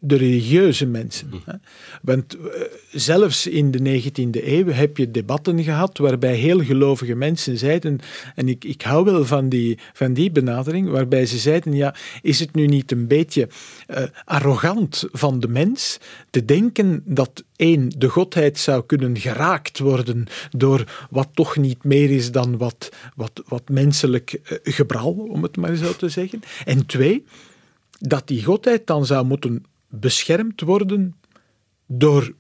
de 0.05 0.17
religieuze 0.17 0.87
mensen. 0.87 1.31
Hm. 1.45 1.57
Want 2.03 2.37
eh, 2.37 2.63
zelfs 2.91 3.47
in 3.47 3.71
de 3.71 4.03
19e 4.03 4.45
eeuw 4.45 4.67
heb 4.67 4.97
je 4.97 5.11
debatten 5.11 5.63
gehad 5.63 5.99
waarbij 5.99 6.35
heel 6.35 6.65
gelovige 6.65 7.15
mensen 7.15 7.59
zeiden, 7.59 7.99
en 8.35 8.49
ik, 8.49 8.65
ik 8.65 8.83
hou 8.83 9.05
wel 9.05 9.25
van 9.25 9.49
die, 9.49 9.79
van 9.93 10.13
die 10.13 10.31
benadering, 10.31 10.89
waarbij 10.89 11.27
ze 11.27 11.39
zeiden, 11.39 11.75
ja, 11.75 11.95
is 12.23 12.41
het 12.41 12.55
nu 12.55 12.67
niet 12.67 12.93
een 12.93 13.07
beetje 13.07 13.49
uh, 13.91 14.03
arrogant 14.25 15.05
van 15.13 15.41
de 15.41 15.49
mens 15.49 15.99
te 16.31 16.45
denken 16.45 17.03
dat 17.05 17.45
één, 17.57 17.89
de 17.99 18.09
godheid 18.09 18.59
zou 18.59 18.87
kunnen 18.87 19.19
geraakt 19.19 19.79
worden 19.79 20.27
door 20.51 21.07
wat 21.11 21.29
toch 21.35 21.57
niet 21.57 21.85
meer 21.85 22.11
is 22.11 22.31
dan 22.31 22.57
wat, 22.57 22.89
wat, 23.17 23.43
wat 23.47 23.69
menselijk 23.69 24.33
uh, 24.33 24.59
gebral, 24.63 25.13
om 25.13 25.43
het 25.43 25.57
maar 25.57 25.77
zo 25.77 25.93
te 25.93 26.09
zeggen. 26.09 26.43
En 26.65 26.87
twee, 26.87 27.25
dat 27.99 28.29
die 28.29 28.45
godheid 28.45 28.87
dan 28.87 29.07
zou 29.07 29.27
moeten 29.27 29.65
beschermd 29.93 30.61
worden 30.61 31.17
door 31.87 32.33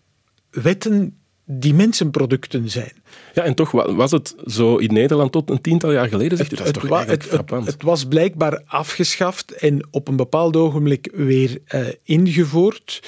wetten 0.50 1.16
die 1.44 1.74
mensenproducten 1.74 2.70
zijn. 2.70 2.92
Ja, 3.34 3.42
en 3.42 3.54
toch 3.54 3.70
was 3.70 4.10
het 4.10 4.34
zo 4.46 4.76
in 4.76 4.92
Nederland 4.92 5.32
tot 5.32 5.50
een 5.50 5.60
tiental 5.60 5.92
jaar 5.92 6.08
geleden, 6.08 6.38
zegt 6.38 6.50
het, 6.50 6.60
u. 6.60 6.64
Dat 6.64 6.76
is 6.76 6.82
toch 6.82 7.06
het, 7.06 7.30
het, 7.30 7.66
het, 7.66 7.82
was 7.82 8.04
blijkbaar 8.04 8.62
afgeschaft 8.66 9.52
en 9.52 9.86
op 9.90 10.08
een 10.08 10.16
bepaald 10.16 10.56
ogenblik 10.56 11.10
weer 11.14 11.58
uh, 11.74 11.86
ingevoerd. 12.02 13.02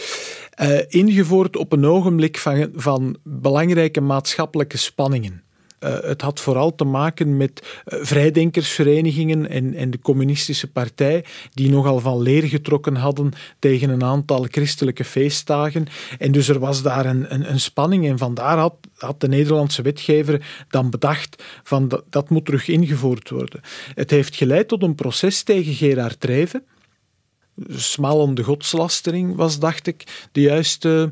Uh, 0.62 0.78
ingevoerd 0.88 1.56
op 1.56 1.72
een 1.72 1.86
ogenblik 1.86 2.38
van, 2.38 2.70
van 2.74 3.16
belangrijke 3.22 4.00
maatschappelijke 4.00 4.76
spanningen. 4.76 5.42
Uh, 5.80 6.00
het 6.00 6.20
had 6.22 6.40
vooral 6.40 6.74
te 6.74 6.84
maken 6.84 7.36
met 7.36 7.82
uh, 7.86 7.98
vrijdenkersverenigingen 8.02 9.48
en, 9.48 9.74
en 9.74 9.90
de 9.90 9.98
communistische 9.98 10.70
partij, 10.70 11.24
die 11.52 11.70
nogal 11.70 12.00
van 12.00 12.22
leer 12.22 12.42
getrokken 12.42 12.96
hadden 12.96 13.32
tegen 13.58 13.90
een 13.90 14.04
aantal 14.04 14.46
christelijke 14.50 15.04
feestdagen. 15.04 15.86
En 16.18 16.32
dus 16.32 16.48
er 16.48 16.58
was 16.58 16.82
daar 16.82 17.06
een, 17.06 17.50
een, 17.50 17.60
spanning 17.60 18.06
en 18.06 18.18
vandaar 18.18 18.58
had, 18.58 18.74
had 18.96 19.20
de 19.20 19.28
Nederlandse 19.28 19.82
wetgever 19.82 20.64
dan 20.68 20.90
bedacht 20.90 21.42
van 21.62 21.88
dat, 21.88 22.04
dat 22.10 22.30
moet 22.30 22.44
terug 22.44 22.68
ingevoerd 22.68 23.30
worden. 23.30 23.60
Het 23.94 24.10
heeft 24.10 24.36
geleid 24.36 24.68
tot 24.68 24.82
een 24.82 24.94
proces 24.94 25.42
tegen 25.42 25.74
Gerard 25.74 26.20
Treven. 26.20 26.64
Smalende 27.68 28.42
godslastering 28.42 29.36
was, 29.36 29.58
dacht 29.58 29.86
ik, 29.86 30.28
de 30.32 30.40
juiste 30.40 31.10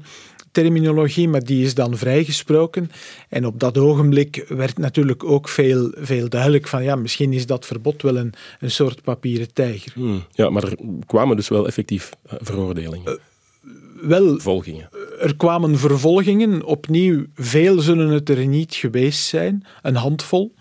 terminologie, 0.53 1.29
maar 1.29 1.45
die 1.45 1.65
is 1.65 1.75
dan 1.75 1.97
vrijgesproken. 1.97 2.91
En 3.29 3.47
op 3.47 3.61
dat 3.61 3.79
ogenblik 3.79 4.45
werd 4.49 4.79
natuurlijk 4.79 5.25
ook 5.25 5.49
veel, 5.49 5.93
veel 5.97 6.29
duidelijk 6.29 6.69
van 6.69 6.83
ja, 6.83 6.97
misschien 6.97 7.33
is 7.33 7.47
dat 7.47 7.67
verbod 7.67 8.03
wel 8.03 8.17
een, 8.17 8.33
een 8.61 8.71
soort 8.71 9.03
papieren 9.03 9.53
tijger. 9.53 9.93
Hmm. 9.95 10.25
Ja, 10.33 10.51
maar 10.51 10.65
er 10.65 10.77
kwamen 11.07 11.37
dus 11.37 11.49
wel 11.49 11.67
effectief 11.67 12.11
uh, 12.27 12.33
veroordelingen. 12.41 13.12
Uh, 13.12 14.09
wel, 14.09 14.29
vervolgingen. 14.29 14.88
Er 15.21 15.37
kwamen 15.37 15.79
vervolgingen. 15.79 16.65
Opnieuw, 16.65 17.27
veel 17.35 17.81
zullen 17.81 18.09
het 18.09 18.29
er 18.29 18.47
niet 18.47 18.75
geweest 18.75 19.25
zijn. 19.25 19.67
Een 19.83 19.97
handvol. 19.97 20.55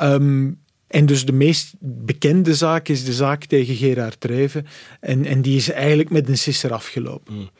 Um, 0.00 0.58
en 0.86 1.06
dus 1.06 1.24
de 1.24 1.32
meest 1.32 1.74
bekende 1.80 2.54
zaak 2.54 2.88
is 2.88 3.04
de 3.04 3.12
zaak 3.12 3.44
tegen 3.44 3.74
Gerard 3.74 4.20
Treven. 4.20 4.66
En, 5.00 5.24
en 5.24 5.42
die 5.42 5.56
is 5.56 5.70
eigenlijk 5.70 6.10
met 6.10 6.28
een 6.28 6.38
sisser 6.38 6.72
afgelopen. 6.72 7.34
Hmm. 7.34 7.50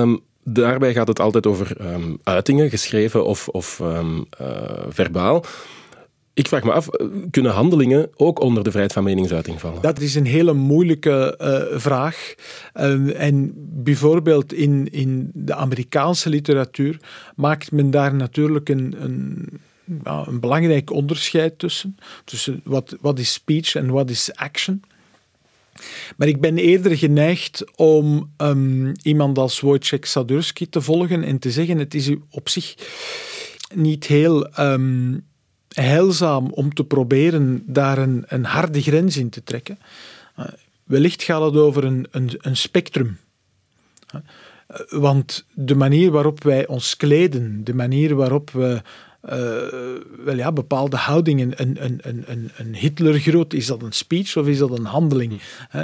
Um, 0.00 0.20
daarbij 0.48 0.92
gaat 0.92 1.08
het 1.08 1.20
altijd 1.20 1.46
over 1.46 1.76
um, 1.80 2.18
uitingen, 2.22 2.70
geschreven 2.70 3.24
of, 3.24 3.48
of 3.48 3.78
um, 3.82 4.26
uh, 4.40 4.48
verbaal. 4.88 5.44
Ik 6.34 6.48
vraag 6.48 6.64
me 6.64 6.72
af, 6.72 6.88
kunnen 7.30 7.52
handelingen 7.52 8.10
ook 8.16 8.40
onder 8.40 8.64
de 8.64 8.70
vrijheid 8.70 8.92
van 8.92 9.04
meningsuiting 9.04 9.60
vallen? 9.60 9.82
Dat 9.82 10.00
is 10.00 10.14
een 10.14 10.26
hele 10.26 10.52
moeilijke 10.52 11.38
uh, 11.40 11.78
vraag. 11.78 12.34
Uh, 12.74 13.20
en 13.20 13.52
bijvoorbeeld 13.56 14.52
in, 14.52 14.88
in 14.90 15.30
de 15.34 15.54
Amerikaanse 15.54 16.28
literatuur 16.28 17.00
maakt 17.36 17.72
men 17.72 17.90
daar 17.90 18.14
natuurlijk 18.14 18.68
een, 18.68 18.96
een, 18.98 19.48
een 20.04 20.40
belangrijk 20.40 20.90
onderscheid 20.90 21.58
tussen. 21.58 21.96
Tussen 22.24 22.60
wat, 22.64 22.96
wat 23.00 23.18
is 23.18 23.32
speech 23.32 23.74
en 23.74 23.90
wat 23.90 24.10
is 24.10 24.34
action. 24.34 24.82
Maar 26.16 26.28
ik 26.28 26.40
ben 26.40 26.58
eerder 26.58 26.96
geneigd 26.96 27.64
om 27.76 28.32
um, 28.36 28.92
iemand 29.02 29.38
als 29.38 29.60
Wojciech 29.60 30.06
Sadurski 30.06 30.68
te 30.68 30.80
volgen 30.80 31.24
en 31.24 31.38
te 31.38 31.50
zeggen: 31.50 31.78
het 31.78 31.94
is 31.94 32.10
op 32.30 32.48
zich 32.48 32.74
niet 33.74 34.06
heel 34.06 34.60
um, 34.60 35.24
heilzaam 35.68 36.50
om 36.50 36.74
te 36.74 36.84
proberen 36.84 37.62
daar 37.66 37.98
een, 37.98 38.24
een 38.26 38.44
harde 38.44 38.82
grens 38.82 39.16
in 39.16 39.30
te 39.30 39.42
trekken. 39.42 39.78
Uh, 40.38 40.46
wellicht 40.84 41.22
gaat 41.22 41.42
het 41.42 41.56
over 41.56 41.84
een, 41.84 42.06
een, 42.10 42.30
een 42.38 42.56
spectrum. 42.56 43.18
Uh, 44.14 44.20
want 44.88 45.46
de 45.54 45.74
manier 45.74 46.10
waarop 46.10 46.42
wij 46.42 46.66
ons 46.66 46.96
kleden, 46.96 47.64
de 47.64 47.74
manier 47.74 48.14
waarop 48.14 48.50
we 48.50 48.82
wel 50.24 50.36
ja, 50.36 50.52
bepaalde 50.52 50.96
houdingen. 50.96 51.52
Een, 51.56 51.76
een, 51.84 52.00
een, 52.26 52.50
een 52.56 52.74
Hitlergroet, 52.74 53.54
is 53.54 53.66
dat 53.66 53.82
een 53.82 53.92
speech 53.92 54.36
of 54.36 54.46
is 54.46 54.58
dat 54.58 54.78
een 54.78 54.84
handeling? 54.84 55.40
Hm. 55.70 55.78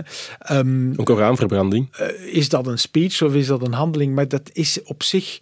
Um, 0.52 0.94
een 0.96 1.04
Koranverbranding. 1.04 1.88
Uh, 2.00 2.34
is 2.34 2.48
dat 2.48 2.66
een 2.66 2.78
speech 2.78 3.22
of 3.22 3.34
is 3.34 3.46
dat 3.46 3.66
een 3.66 3.72
handeling? 3.72 4.14
Maar 4.14 4.28
dat 4.28 4.50
is 4.52 4.82
op 4.82 5.02
zich 5.02 5.40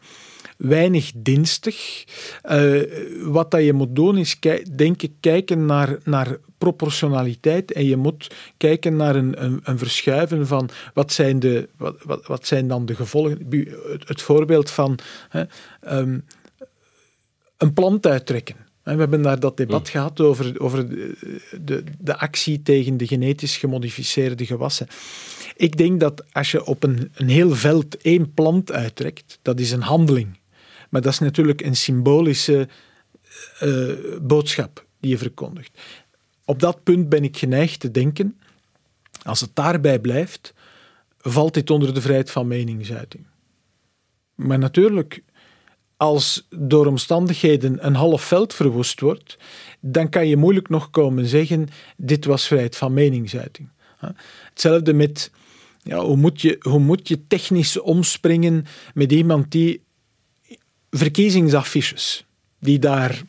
weinig 0.57 1.13
dienstig. 1.15 2.05
Uh, 2.51 2.83
wat 3.23 3.51
dat 3.51 3.65
je 3.65 3.73
moet 3.73 3.97
doen 3.97 4.19
is, 4.19 4.39
denk 4.75 5.03
ik, 5.03 5.13
kijken 5.21 5.67
naar, 5.67 5.99
naar 6.05 6.37
proportionaliteit 6.59 7.73
en 7.73 7.87
je 7.87 7.97
moet 7.97 8.31
kijken 8.57 8.97
naar 8.97 9.17
een, 9.17 9.45
een, 9.45 9.61
een 9.63 9.79
verschuiven 9.79 10.47
van 10.47 10.69
wat 10.95 11.13
zijn, 11.13 11.39
de, 11.39 11.69
wat, 11.77 11.97
wat, 12.05 12.27
wat 12.27 12.47
zijn 12.47 12.69
dan 12.69 12.87
de 12.87 12.95
gevolgen. 12.95 13.47
Het, 13.91 14.09
het 14.09 14.23
voorbeeld 14.23 14.71
van... 14.71 14.99
um, 15.91 16.25
een 17.61 17.73
plant 17.73 18.07
uittrekken. 18.07 18.57
We 18.83 18.91
hebben 18.91 19.23
daar 19.23 19.41
dat 19.41 19.57
debat 19.57 19.81
mm. 19.81 19.87
gehad 19.87 20.21
over, 20.21 20.61
over 20.61 20.89
de, 20.89 21.15
de, 21.61 21.85
de, 21.99 22.19
actie 22.19 22.63
tegen 22.63 22.97
de 22.97 23.07
genetisch 23.07 23.57
gemodificeerde 23.57 24.47
gewassen. 24.47 24.87
Ik 25.57 25.77
denk 25.77 26.01
dat 26.01 26.25
als 26.33 26.51
je 26.51 26.65
op 26.65 26.83
een, 26.83 27.11
een 27.15 27.29
heel 27.29 27.55
veld 27.55 27.97
één 27.97 28.35
plant 28.35 28.73
uittrekt, 28.73 29.39
dat 29.43 29.61
is 29.61 29.71
een 29.71 29.83
handeling. 29.83 30.39
Maar 30.91 31.01
dat 31.01 31.13
is 31.13 31.19
natuurlijk 31.19 31.61
een 31.61 31.77
symbolische 31.77 32.69
uh, 33.63 33.95
boodschap 34.23 34.87
die 35.01 35.11
je 35.11 35.19
verkondigt. 35.19 35.81
Op 36.45 36.61
dat 36.61 36.83
punt 36.83 37.09
ben 37.09 37.25
ik 37.25 37.37
geneigd 37.37 37.81
te 37.81 37.91
denken, 37.91 38.41
als 39.23 39.41
het 39.41 39.51
daarbij 39.55 39.99
blijft, 39.99 40.55
valt 41.19 41.55
dit 41.55 41.71
onder 41.71 41.95
de 41.95 42.01
vrijheid 42.01 42.31
van 42.31 42.47
meningsuiting. 42.47 43.27
Maar 44.35 44.59
natuurlijk, 44.59 45.23
als 46.01 46.47
door 46.51 46.87
omstandigheden 46.87 47.87
een 47.87 47.95
half 47.95 48.23
veld 48.23 48.55
verwoest 48.55 49.01
wordt, 49.01 49.39
dan 49.81 50.09
kan 50.09 50.29
je 50.29 50.37
moeilijk 50.37 50.69
nog 50.69 50.91
komen 50.91 51.27
zeggen: 51.27 51.69
dit 51.97 52.25
was 52.25 52.47
vrijheid 52.47 52.77
van 52.77 52.93
meningsuiting. 52.93 53.69
Hetzelfde 54.49 54.93
met 54.93 55.31
ja, 55.83 55.99
hoe, 55.99 56.17
moet 56.17 56.41
je, 56.41 56.57
hoe 56.61 56.79
moet 56.79 57.09
je 57.09 57.27
technisch 57.27 57.79
omspringen 57.79 58.67
met 58.95 59.13
iemand 59.13 59.51
die 59.51 59.83
verkiezingsaffiches, 60.91 62.25
die 62.59 62.79
daar 62.79 63.23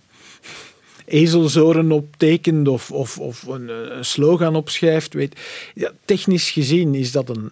ezelzoren 1.06 1.92
op 1.92 2.16
tekent 2.18 2.68
of, 2.68 2.92
of, 2.92 3.20
of 3.20 3.44
een, 3.44 3.98
een 3.98 4.06
slogan 4.06 4.56
opschrijft. 4.56 5.14
Weet, 5.14 5.40
ja, 5.74 5.92
technisch 6.06 6.52
gezien 6.52 6.96
is 6.96 7.12
dat 7.12 7.30
een, 7.30 7.52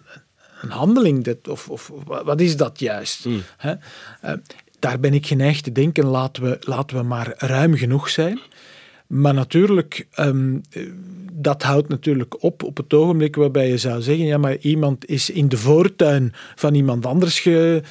een 0.60 0.70
handeling, 0.70 1.24
dat, 1.24 1.48
of, 1.48 1.68
of 1.68 1.90
wat 2.04 2.40
is 2.40 2.56
dat 2.56 2.78
juist? 2.78 3.24
Mm 3.24 3.42
daar 4.80 5.00
ben 5.00 5.14
ik 5.14 5.26
geneigd 5.26 5.64
te 5.64 5.72
denken, 5.72 6.06
laten 6.06 6.42
we, 6.42 6.56
laten 6.60 6.96
we 6.96 7.02
maar 7.02 7.34
ruim 7.36 7.76
genoeg 7.76 8.08
zijn. 8.08 8.40
Maar 9.06 9.34
natuurlijk, 9.34 10.06
um, 10.18 10.60
dat 11.32 11.62
houdt 11.62 11.88
natuurlijk 11.88 12.42
op 12.42 12.62
op 12.62 12.76
het 12.76 12.94
ogenblik 12.94 13.36
waarbij 13.36 13.68
je 13.68 13.78
zou 13.78 14.02
zeggen, 14.02 14.24
ja, 14.24 14.38
maar 14.38 14.56
iemand 14.56 15.08
is 15.08 15.30
in 15.30 15.48
de 15.48 15.56
voortuin 15.56 16.32
van 16.54 16.74
iemand 16.74 17.06
anders 17.06 17.40
ge, 17.40 17.82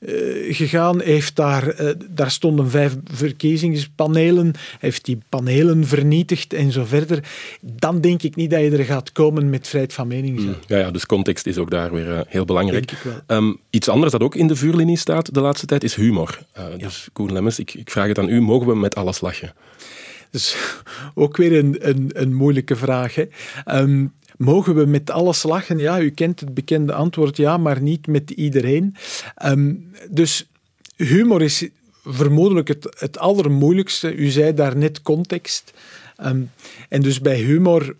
uh, 0.00 0.54
gegaan, 0.54 1.00
heeft 1.00 1.36
daar, 1.36 1.80
uh, 1.80 1.90
daar 2.08 2.30
stonden 2.30 2.70
vijf 2.70 2.96
verkiezingspanelen, 3.04 4.52
heeft 4.78 5.04
die 5.04 5.18
panelen 5.28 5.86
vernietigd 5.86 6.52
en 6.52 6.72
zo 6.72 6.84
verder. 6.84 7.24
Dan 7.60 8.00
denk 8.00 8.22
ik 8.22 8.36
niet 8.36 8.50
dat 8.50 8.60
je 8.60 8.70
er 8.70 8.84
gaat 8.84 9.12
komen 9.12 9.50
met 9.50 9.68
vrijheid 9.68 9.92
van 9.92 10.08
mening. 10.08 10.40
Mm, 10.40 10.54
ja, 10.66 10.78
ja, 10.78 10.90
dus 10.90 11.06
context 11.06 11.46
is 11.46 11.58
ook 11.58 11.70
daar 11.70 11.92
weer 11.92 12.08
uh, 12.08 12.20
heel 12.28 12.44
belangrijk. 12.44 12.92
Um, 13.26 13.58
iets 13.70 13.88
anders 13.88 14.12
dat 14.12 14.22
ook 14.22 14.34
in 14.34 14.46
de 14.46 14.56
vuurlinie 14.56 14.98
staat 14.98 15.34
de 15.34 15.40
laatste 15.40 15.66
tijd 15.66 15.84
is 15.84 15.94
humor. 15.94 16.38
dus 16.78 17.08
Koen 17.12 17.32
Lemmens, 17.32 17.58
ik, 17.58 17.74
ik 17.74 17.90
vraag 17.90 18.08
het 18.08 18.18
aan 18.18 18.28
u, 18.28 18.40
mogen 18.40 18.66
we 18.66 18.76
met 18.76 18.94
alles 18.94 19.20
lachen? 19.20 19.54
Dus 20.30 20.56
ook 21.14 21.36
weer 21.36 21.58
een, 21.58 21.76
een, 21.78 22.10
een 22.12 22.34
moeilijke 22.34 22.76
vraag. 22.76 23.14
Hè? 23.14 23.24
Um, 23.66 24.12
Mogen 24.36 24.74
we 24.74 24.86
met 24.86 25.10
alles 25.10 25.42
lachen? 25.42 25.78
Ja, 25.78 26.00
u 26.00 26.10
kent 26.10 26.40
het 26.40 26.54
bekende 26.54 26.92
antwoord 26.92 27.36
ja, 27.36 27.56
maar 27.56 27.82
niet 27.82 28.06
met 28.06 28.30
iedereen. 28.30 28.96
Um, 29.44 29.90
dus 30.10 30.48
humor 30.96 31.42
is 31.42 31.68
vermoedelijk 32.04 32.68
het, 32.68 32.96
het 32.98 33.18
allermoeilijkste. 33.18 34.14
U 34.14 34.28
zei 34.28 34.54
daar 34.54 34.76
net 34.76 35.02
context. 35.02 35.72
Um, 36.24 36.50
en 36.88 37.02
dus 37.02 37.20
bij 37.20 37.40
humor 37.40 37.96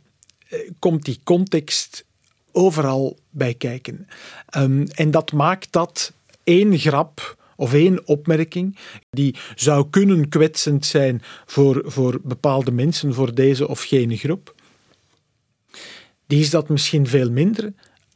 eh, 0.48 0.58
komt 0.78 1.04
die 1.04 1.20
context 1.24 2.04
overal 2.52 3.18
bij 3.30 3.54
kijken. 3.54 4.08
Um, 4.56 4.86
en 4.94 5.10
dat 5.10 5.32
maakt 5.32 5.72
dat 5.72 6.12
één 6.44 6.78
grap 6.78 7.36
of 7.56 7.72
één 7.72 8.06
opmerking 8.06 8.78
die 9.10 9.34
zou 9.54 9.90
kunnen 9.90 10.28
kwetsend 10.28 10.86
zijn 10.86 11.22
voor, 11.46 11.82
voor 11.84 12.20
bepaalde 12.22 12.72
mensen, 12.72 13.14
voor 13.14 13.34
deze 13.34 13.68
of 13.68 13.82
gene 13.82 14.16
groep, 14.16 14.54
die 16.26 16.40
is 16.40 16.50
dat 16.50 16.68
misschien 16.68 17.06
veel 17.06 17.30
minder 17.30 17.72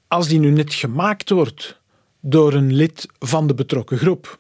als 0.08 0.28
die 0.28 0.38
nu 0.38 0.50
net 0.50 0.74
gemaakt 0.74 1.30
wordt 1.30 1.80
door 2.20 2.52
een 2.52 2.72
lid 2.72 3.06
van 3.18 3.46
de 3.46 3.54
betrokken 3.54 3.98
groep. 3.98 4.38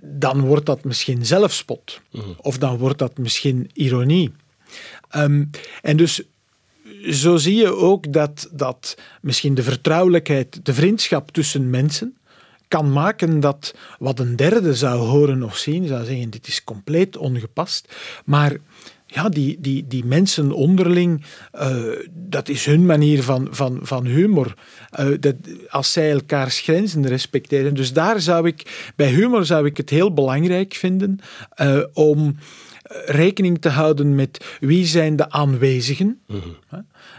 Dan 0.00 0.40
wordt 0.40 0.66
dat 0.66 0.84
misschien 0.84 1.26
zelfspot. 1.26 2.00
Mhm. 2.12 2.24
Of 2.36 2.58
dan 2.58 2.76
wordt 2.76 2.98
dat 2.98 3.18
misschien 3.18 3.70
ironie. 3.72 4.32
Ehm, 5.08 5.44
en 5.82 5.96
dus 5.96 6.22
zo 7.10 7.36
zie 7.36 7.54
je 7.54 7.74
ook 7.74 8.12
dat, 8.12 8.48
dat 8.52 8.96
misschien 9.20 9.54
de 9.54 9.62
vertrouwelijkheid, 9.62 10.64
de 10.64 10.74
vriendschap 10.74 11.30
tussen 11.30 11.70
mensen 11.70 12.16
kan 12.68 12.92
maken 12.92 13.40
dat 13.40 13.74
wat 13.98 14.18
een 14.18 14.36
derde 14.36 14.74
zou 14.74 14.98
horen 14.98 15.42
of 15.42 15.56
zien, 15.56 15.86
zou 15.86 16.04
zeggen, 16.04 16.30
dit 16.30 16.46
is 16.46 16.64
compleet 16.64 17.16
ongepast. 17.16 17.94
Maar 18.24 18.56
ja, 19.16 19.28
die, 19.28 19.56
die, 19.60 19.86
die 19.86 20.04
mensen 20.04 20.52
onderling, 20.52 21.24
uh, 21.54 21.76
dat 22.12 22.48
is 22.48 22.64
hun 22.64 22.86
manier 22.86 23.22
van, 23.22 23.48
van, 23.50 23.78
van 23.82 24.06
humor. 24.06 24.54
Uh, 25.00 25.08
dat, 25.20 25.34
als 25.68 25.92
zij 25.92 26.10
elkaars 26.10 26.60
grenzen 26.60 27.06
respecteren. 27.06 27.74
Dus 27.74 27.92
daar 27.92 28.20
zou 28.20 28.46
ik, 28.46 28.90
bij 28.96 29.10
humor 29.10 29.44
zou 29.44 29.66
ik 29.66 29.76
het 29.76 29.90
heel 29.90 30.14
belangrijk 30.14 30.74
vinden 30.74 31.18
uh, 31.60 31.82
om 31.92 32.36
rekening 33.06 33.60
te 33.60 33.68
houden 33.68 34.14
met 34.14 34.56
wie 34.60 34.86
zijn 34.86 35.16
de 35.16 35.30
aanwezigen. 35.30 36.20
Mm 36.26 36.56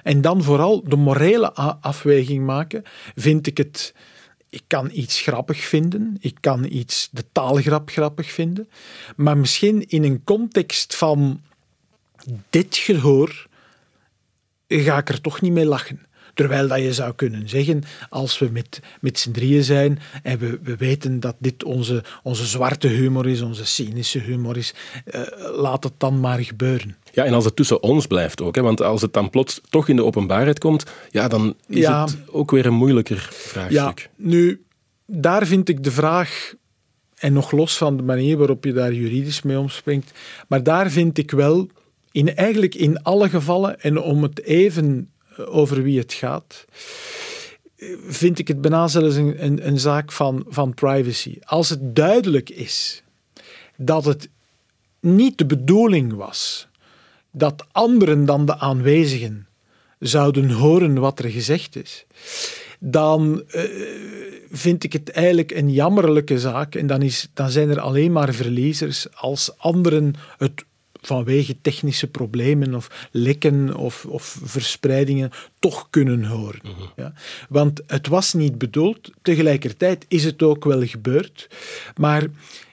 En 0.04 0.22
dan 0.22 0.44
vooral 0.44 0.84
de 0.84 0.96
morele 0.96 1.54
afweging 1.82 2.46
maken. 2.46 2.84
Vind 3.16 3.48
ik 3.48 3.58
het 3.58 3.94
ik 4.50 4.64
kan 4.68 4.90
iets 4.94 5.22
grappig 5.22 5.60
vinden, 5.60 6.18
ik 6.20 6.38
kan 6.40 6.66
iets, 6.70 7.10
de 7.12 7.24
taalgrap 7.32 7.90
grappig 7.90 8.32
vinden, 8.32 8.70
maar 9.16 9.38
misschien 9.38 9.88
in 9.88 10.04
een 10.04 10.24
context 10.24 10.96
van 10.96 11.42
dit 12.50 12.76
gehoor 12.76 13.48
ga 14.68 14.98
ik 14.98 15.10
er 15.10 15.22
toch 15.22 15.42
niet 15.42 15.52
mee 15.52 15.66
lachen. 15.66 16.06
Terwijl 16.34 16.68
dat 16.68 16.80
je 16.80 16.94
zou 16.94 17.14
kunnen 17.14 17.50
zeggen, 17.50 17.84
als 18.10 18.40
we 18.40 18.50
met, 18.52 18.80
met 19.02 19.20
z'n 19.20 19.32
drieën 19.32 19.64
zijn 19.64 20.00
en 20.24 20.40
we, 20.40 20.60
we 20.64 20.76
weten 20.76 21.20
dat 21.20 21.36
dit 21.40 21.64
onze, 21.64 22.04
onze 22.24 22.46
zwarte 22.46 22.88
humor 22.88 23.28
is, 23.28 23.42
onze 23.42 23.66
cynische 23.66 24.20
humor 24.20 24.58
is, 24.58 24.74
uh, 25.06 25.22
laat 25.56 25.84
het 25.84 25.94
dan 25.98 26.20
maar 26.20 26.40
gebeuren. 26.40 26.96
Ja, 27.12 27.24
en 27.24 27.34
als 27.34 27.46
het 27.46 27.56
tussen 27.56 27.84
ons 27.84 28.08
blijft 28.08 28.42
ook, 28.42 28.56
hè, 28.56 28.62
want 28.62 28.82
als 28.82 29.02
het 29.02 29.14
dan 29.14 29.30
plots 29.30 29.62
toch 29.70 29.88
in 29.88 29.96
de 29.96 30.04
openbaarheid 30.04 30.60
komt, 30.60 30.86
ja, 31.12 31.28
dan 31.28 31.56
is 31.68 31.78
ja, 31.78 32.04
het 32.04 32.18
ook 32.28 32.52
weer 32.52 32.66
een 32.66 32.74
moeilijker 32.74 33.30
vraagstuk. 33.32 34.00
Ja, 34.00 34.08
nu, 34.16 34.64
daar 35.06 35.46
vind 35.46 35.70
ik 35.70 35.84
de 35.84 35.92
vraag, 35.92 36.54
en 37.16 37.34
nog 37.34 37.52
los 37.52 37.78
van 37.78 37.98
de 37.98 38.04
manier 38.04 38.38
waarop 38.38 38.64
je 38.64 38.74
daar 38.74 38.94
juridisch 38.94 39.42
mee 39.42 39.60
omspringt, 39.60 40.12
maar 40.48 40.64
daar 40.64 40.92
vind 40.92 41.18
ik 41.18 41.32
wel 41.32 41.70
in 42.12 42.36
eigenlijk 42.36 42.76
in 42.76 43.04
alle 43.04 43.30
gevallen, 43.30 43.82
en 43.82 44.02
om 44.02 44.24
het 44.24 44.44
even 44.44 45.12
eh, 45.36 45.56
over 45.56 45.84
wie 45.84 46.00
het 46.00 46.14
gaat, 46.14 46.66
vind 48.08 48.40
ik 48.40 48.48
het 48.48 48.62
bijna 48.62 48.88
zelfs 48.88 49.16
een, 49.16 49.68
een, 49.68 49.80
zaak 49.80 50.12
van, 50.12 50.46
van 50.48 50.74
privacy. 50.74 51.38
Als 51.44 51.70
het 51.70 51.96
duidelijk 51.96 52.50
is 52.50 53.04
dat 53.76 54.06
het 54.06 54.30
niet 55.00 55.38
de 55.38 55.46
bedoeling 55.46 56.14
was 56.14 56.68
dat 57.32 57.66
anderen 57.72 58.26
dan 58.26 58.46
de 58.46 58.58
aanwezigen 58.58 59.48
zouden 60.00 60.50
horen 60.50 61.00
wat 61.00 61.20
er 61.20 61.30
gezegd 61.30 61.76
is, 61.76 62.06
dan 62.80 63.44
uh, 63.56 63.62
vind 64.52 64.84
ik 64.84 64.94
het 64.94 65.10
eigenlijk 65.10 65.52
een 65.52 65.72
jammerlijke 65.72 66.40
zaak. 66.40 66.76
En 66.76 66.88
dan, 66.88 67.02
is, 67.02 67.30
dan 67.34 67.50
zijn 67.50 67.70
er 67.70 67.80
alleen 67.80 68.12
maar 68.12 68.34
verliezers 68.34 69.16
als 69.16 69.58
anderen 69.58 70.14
het 70.38 70.66
vanwege 71.02 71.56
technische 71.62 72.08
problemen 72.08 72.76
of 72.76 73.08
lekken 73.12 73.76
of, 73.76 74.06
of 74.06 74.40
verspreidingen 74.44 75.32
toch 75.60 75.88
kunnen 75.90 76.24
horen. 76.24 76.60
Mhm. 76.64 76.72
ja? 76.96 77.14
Want 77.50 77.82
het 77.88 78.08
was 78.08 78.34
niet 78.34 78.58
bedoeld, 78.58 79.12
tegelijkertijd 79.22 80.06
is 80.08 80.24
het 80.24 80.44
ook 80.44 80.64
wel 80.64 80.86
gebeurd, 80.86 81.50
maar 81.96 82.24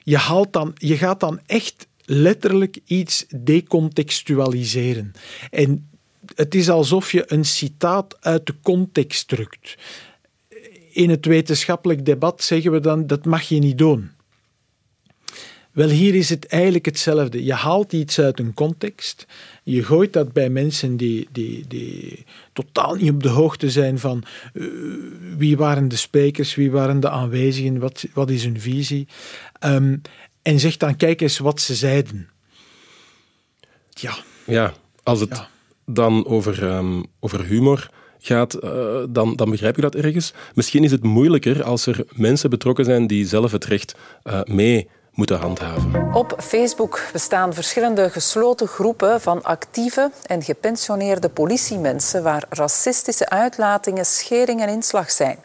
je, 0.03 0.17
haalt 0.17 0.53
dan, 0.53 0.71
je 0.75 0.97
gaat 0.97 1.19
dan 1.19 1.39
echt 1.45 1.87
letterlijk 2.05 2.77
iets 2.85 3.25
decontextualiseren. 3.43 5.11
En 5.49 5.89
het 6.35 6.55
is 6.55 6.69
alsof 6.69 7.11
je 7.11 7.23
een 7.27 7.45
citaat 7.45 8.17
uit 8.21 8.45
de 8.45 8.55
context 8.61 9.27
drukt. 9.27 9.77
In 10.91 11.09
het 11.09 11.25
wetenschappelijk 11.25 12.05
debat 12.05 12.43
zeggen 12.43 12.71
we 12.71 12.79
dan 12.79 13.07
dat 13.07 13.25
mag 13.25 13.41
je 13.41 13.59
niet 13.59 13.77
doen. 13.77 14.14
Wel, 15.75 15.89
hier 15.89 16.15
is 16.15 16.29
het 16.29 16.45
eigenlijk 16.45 16.85
hetzelfde. 16.85 17.43
Je 17.43 17.53
haalt 17.53 17.93
iets 17.93 18.19
uit 18.19 18.39
een 18.39 18.53
context, 18.53 19.25
je 19.63 19.83
gooit 19.83 20.13
dat 20.13 20.33
bij 20.33 20.49
mensen 20.49 20.97
die, 20.97 21.27
die, 21.31 21.67
die 21.67 22.25
totaal 22.53 22.95
niet 22.95 23.11
op 23.11 23.23
de 23.23 23.29
hoogte 23.29 23.69
zijn 23.69 23.99
van 23.99 24.23
uh, 24.53 24.67
wie 25.37 25.57
waren 25.57 25.87
de 25.87 25.95
sprekers, 25.95 26.55
wie 26.55 26.71
waren 26.71 26.99
de 26.99 27.09
aanwezigen, 27.09 27.79
wat, 27.79 28.05
wat 28.13 28.29
is 28.29 28.43
hun 28.43 28.59
visie, 28.59 29.07
um, 29.65 30.01
en 30.41 30.59
zegt 30.59 30.79
dan 30.79 30.95
kijk 30.95 31.21
eens 31.21 31.37
wat 31.37 31.61
ze 31.61 31.75
zeiden. 31.75 32.29
Ja. 33.89 34.15
Ja, 34.45 34.73
als 35.03 35.19
het 35.19 35.47
dan 35.85 36.25
over, 36.25 36.63
um, 36.63 37.05
over 37.19 37.45
humor 37.45 37.89
gaat, 38.19 38.63
uh, 38.63 39.03
dan, 39.09 39.35
dan 39.35 39.49
begrijp 39.49 39.75
je 39.75 39.81
dat 39.81 39.95
ergens. 39.95 40.33
Misschien 40.53 40.83
is 40.83 40.91
het 40.91 41.03
moeilijker 41.03 41.63
als 41.63 41.85
er 41.85 42.05
mensen 42.13 42.49
betrokken 42.49 42.85
zijn 42.85 43.07
die 43.07 43.27
zelf 43.27 43.51
het 43.51 43.65
recht 43.65 43.95
uh, 44.23 44.43
mee 44.43 44.87
moeten 45.15 45.39
handhaven. 45.39 46.13
Op 46.13 46.35
Facebook 46.39 47.01
bestaan 47.11 47.53
verschillende 47.53 48.09
gesloten 48.09 48.67
groepen 48.67 49.21
van 49.21 49.43
actieve 49.43 50.11
en 50.25 50.43
gepensioneerde 50.43 51.29
politiemensen 51.29 52.23
waar 52.23 52.45
racistische 52.49 53.29
uitlatingen 53.29 54.05
schering 54.05 54.61
en 54.61 54.69
inslag 54.69 55.11
zijn. 55.11 55.37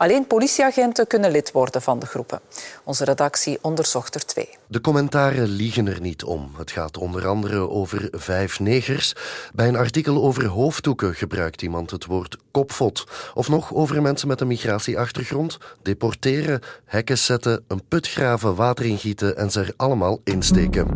Alleen 0.00 0.26
politieagenten 0.26 1.06
kunnen 1.06 1.30
lid 1.30 1.52
worden 1.52 1.82
van 1.82 1.98
de 1.98 2.06
groepen. 2.06 2.40
Onze 2.84 3.04
redactie 3.04 3.58
onderzocht 3.60 4.14
er 4.14 4.26
twee. 4.26 4.48
De 4.66 4.80
commentaren 4.80 5.48
liegen 5.48 5.86
er 5.86 6.00
niet 6.00 6.24
om. 6.24 6.50
Het 6.56 6.70
gaat 6.70 6.98
onder 6.98 7.26
andere 7.26 7.68
over 7.68 8.08
vijf 8.12 8.60
negers. 8.60 9.14
Bij 9.54 9.68
een 9.68 9.76
artikel 9.76 10.22
over 10.22 10.46
hoofddoeken 10.46 11.14
gebruikt 11.14 11.62
iemand 11.62 11.90
het 11.90 12.06
woord 12.06 12.36
kopvot. 12.50 13.04
Of 13.34 13.48
nog 13.48 13.74
over 13.74 14.02
mensen 14.02 14.28
met 14.28 14.40
een 14.40 14.46
migratieachtergrond. 14.46 15.58
Deporteren, 15.82 16.60
hekken 16.84 17.18
zetten, 17.18 17.64
een 17.68 17.82
put 17.88 18.08
graven, 18.08 18.54
water 18.54 18.84
ingieten 18.84 19.36
en 19.36 19.50
ze 19.50 19.60
er 19.60 19.72
allemaal 19.76 20.20
insteken. 20.24 20.86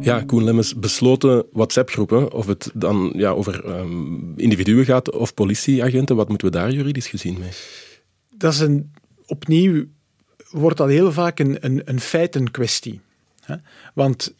Ja, 0.00 0.22
Koen 0.26 0.44
Lemmens, 0.44 0.74
besloten 0.74 1.46
WhatsApp-groepen, 1.52 2.32
of 2.32 2.46
het 2.46 2.70
dan 2.74 3.12
ja, 3.16 3.30
over 3.30 3.64
um, 3.68 4.32
individuen 4.36 4.84
gaat 4.84 5.10
of 5.10 5.34
politieagenten, 5.34 6.16
wat 6.16 6.28
moeten 6.28 6.46
we 6.46 6.52
daar 6.52 6.70
juridisch 6.70 7.08
gezien 7.08 7.38
mee? 7.38 7.50
Dat 8.42 8.52
is 8.52 8.60
een, 8.60 8.92
opnieuw 9.26 9.84
wordt 10.50 10.76
dat 10.76 10.88
heel 10.88 11.12
vaak 11.12 11.38
een, 11.38 11.56
een, 11.60 11.82
een 11.84 12.00
feitenkwestie. 12.00 13.00
Hè? 13.40 13.54
Want 13.94 14.34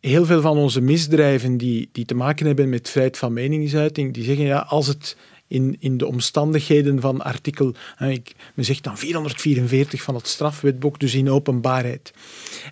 heel 0.00 0.26
veel 0.26 0.40
van 0.40 0.56
onze 0.56 0.80
misdrijven 0.80 1.56
die, 1.56 1.88
die 1.92 2.04
te 2.04 2.14
maken 2.14 2.46
hebben 2.46 2.68
met 2.68 2.90
vrijheid 2.90 3.18
van 3.18 3.32
meningsuiting, 3.32 4.14
die 4.14 4.24
zeggen 4.24 4.44
ja, 4.44 4.58
als 4.58 4.86
het 4.86 5.16
in, 5.46 5.76
in 5.78 5.96
de 5.96 6.06
omstandigheden 6.06 7.00
van 7.00 7.22
artikel, 7.22 7.74
ik, 7.98 8.34
men 8.54 8.64
zegt 8.64 8.84
dan 8.84 8.98
444 8.98 10.02
van 10.02 10.14
het 10.14 10.26
strafwetboek, 10.26 10.98
dus 11.00 11.14
in 11.14 11.30
openbaarheid. 11.30 12.12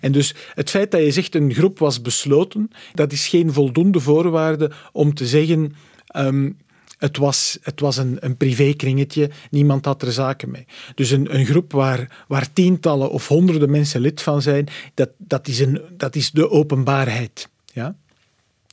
En 0.01 0.11
dus 0.11 0.35
het 0.53 0.69
feit 0.69 0.91
dat 0.91 1.01
je 1.01 1.11
zegt 1.11 1.35
een 1.35 1.53
groep 1.53 1.79
was 1.79 2.01
besloten, 2.01 2.71
dat 2.93 3.11
is 3.11 3.27
geen 3.27 3.53
voldoende 3.53 3.99
voorwaarde 3.99 4.71
om 4.91 5.13
te 5.13 5.27
zeggen 5.27 5.75
um, 6.15 6.57
het 6.97 7.17
was, 7.17 7.57
het 7.61 7.79
was 7.79 7.97
een, 7.97 8.17
een 8.19 8.37
privékringetje, 8.37 9.29
niemand 9.49 9.85
had 9.85 10.01
er 10.01 10.11
zaken 10.11 10.51
mee. 10.51 10.65
Dus 10.95 11.09
een, 11.09 11.35
een 11.35 11.45
groep 11.45 11.71
waar, 11.71 12.25
waar 12.27 12.53
tientallen 12.53 13.09
of 13.09 13.27
honderden 13.27 13.71
mensen 13.71 14.01
lid 14.01 14.21
van 14.21 14.41
zijn, 14.41 14.67
dat, 14.93 15.09
dat, 15.17 15.47
is, 15.47 15.59
een, 15.59 15.81
dat 15.91 16.15
is 16.15 16.31
de 16.31 16.49
openbaarheid. 16.49 17.49
Ja? 17.65 17.95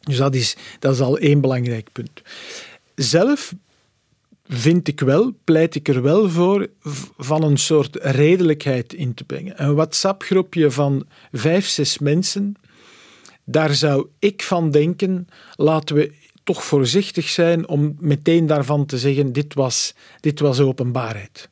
Dus 0.00 0.16
dat 0.16 0.34
is, 0.34 0.56
dat 0.78 0.94
is 0.94 1.00
al 1.00 1.18
één 1.18 1.40
belangrijk 1.40 1.88
punt. 1.92 2.22
Zelf 2.94 3.54
vind 4.46 4.88
ik 4.88 5.00
wel, 5.00 5.32
pleit 5.44 5.74
ik 5.74 5.88
er 5.88 6.02
wel 6.02 6.30
voor, 6.30 6.68
van 7.16 7.42
een 7.42 7.56
soort 7.56 7.96
redelijkheid 7.96 8.92
in 8.92 9.14
te 9.14 9.24
brengen. 9.24 9.62
Een 9.62 9.74
WhatsApp-groepje 9.74 10.70
van 10.70 11.06
vijf, 11.32 11.66
zes 11.66 11.98
mensen, 11.98 12.54
daar 13.44 13.74
zou 13.74 14.06
ik 14.18 14.42
van 14.42 14.70
denken, 14.70 15.28
laten 15.54 15.96
we 15.96 16.12
toch 16.44 16.64
voorzichtig 16.64 17.28
zijn 17.28 17.68
om 17.68 17.96
meteen 18.00 18.46
daarvan 18.46 18.86
te 18.86 18.98
zeggen, 18.98 19.32
dit 19.32 19.54
was, 19.54 19.94
dit 20.20 20.40
was 20.40 20.60
openbaarheid. 20.60 21.48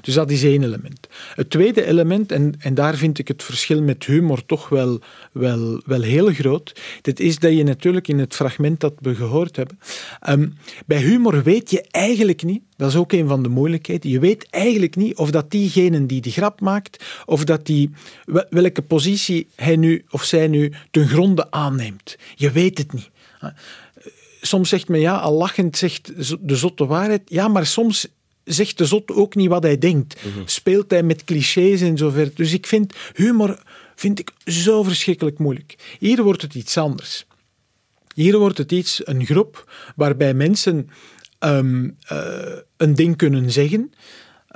Dus 0.00 0.14
dat 0.14 0.30
is 0.30 0.42
één 0.42 0.62
element. 0.62 1.08
Het 1.34 1.50
tweede 1.50 1.84
element, 1.84 2.32
en, 2.32 2.54
en 2.58 2.74
daar 2.74 2.94
vind 2.94 3.18
ik 3.18 3.28
het 3.28 3.42
verschil 3.42 3.82
met 3.82 4.04
humor 4.04 4.46
toch 4.46 4.68
wel, 4.68 5.00
wel, 5.32 5.82
wel 5.84 6.02
heel 6.02 6.32
groot, 6.32 6.80
dat 7.02 7.18
is 7.18 7.38
dat 7.38 7.56
je 7.56 7.62
natuurlijk 7.62 8.08
in 8.08 8.18
het 8.18 8.34
fragment 8.34 8.80
dat 8.80 8.94
we 8.98 9.14
gehoord 9.14 9.56
hebben, 9.56 9.78
ehm, 10.20 10.48
bij 10.86 11.00
humor 11.00 11.42
weet 11.42 11.70
je 11.70 11.84
eigenlijk 11.90 12.42
niet, 12.42 12.62
dat 12.76 12.88
is 12.88 12.96
ook 12.96 13.12
een 13.12 13.28
van 13.28 13.42
de 13.42 13.48
moeilijkheden, 13.48 14.10
je 14.10 14.18
weet 14.18 14.46
eigenlijk 14.50 14.96
niet 14.96 15.16
of 15.16 15.30
dat 15.30 15.50
diegene 15.50 16.06
die 16.06 16.20
die 16.20 16.32
grap 16.32 16.60
maakt, 16.60 17.04
of 17.24 17.44
dat 17.44 17.66
die, 17.66 17.90
welke 18.50 18.82
positie 18.82 19.48
hij 19.54 19.76
nu 19.76 20.04
of 20.10 20.24
zij 20.24 20.48
nu 20.48 20.72
ten 20.90 21.08
gronde 21.08 21.50
aanneemt. 21.50 22.16
Je 22.34 22.50
weet 22.50 22.78
het 22.78 22.92
niet 22.92 23.10
soms 24.42 24.68
zegt 24.68 24.88
men 24.88 25.00
ja, 25.00 25.16
al 25.16 25.32
lachend 25.32 25.76
zegt 25.76 26.12
de 26.40 26.56
zot 26.56 26.78
de 26.78 26.86
waarheid. 26.86 27.22
Ja, 27.24 27.48
maar 27.48 27.66
soms 27.66 28.08
zegt 28.44 28.78
de 28.78 28.84
zot 28.84 29.10
ook 29.10 29.34
niet 29.34 29.48
wat 29.48 29.62
hij 29.62 29.78
denkt. 29.78 30.24
Mhm. 30.24 30.42
Speelt 30.44 30.90
hij 30.90 31.02
met 31.02 31.24
clichés 31.24 31.80
en 31.80 31.96
zo 31.96 32.10
verder. 32.10 32.34
Dus 32.34 32.52
ik 32.52 32.66
vind 32.66 32.94
humor 33.14 33.62
vind 33.94 34.18
ik 34.18 34.32
zo 34.44 34.82
verschrikkelijk 34.82 35.38
moeilijk. 35.38 35.96
Hier 35.98 36.22
wordt 36.22 36.42
het 36.42 36.54
iets 36.54 36.76
anders. 36.76 37.26
Hier 38.14 38.38
wordt 38.38 38.58
het 38.58 38.72
iets, 38.72 39.06
een 39.06 39.24
groep 39.24 39.72
waarbij 39.96 40.34
mensen 40.34 40.90
ehm, 41.38 41.90
eh, 42.06 42.56
een 42.76 42.94
ding 42.94 43.16
kunnen 43.16 43.50
zeggen. 43.50 43.92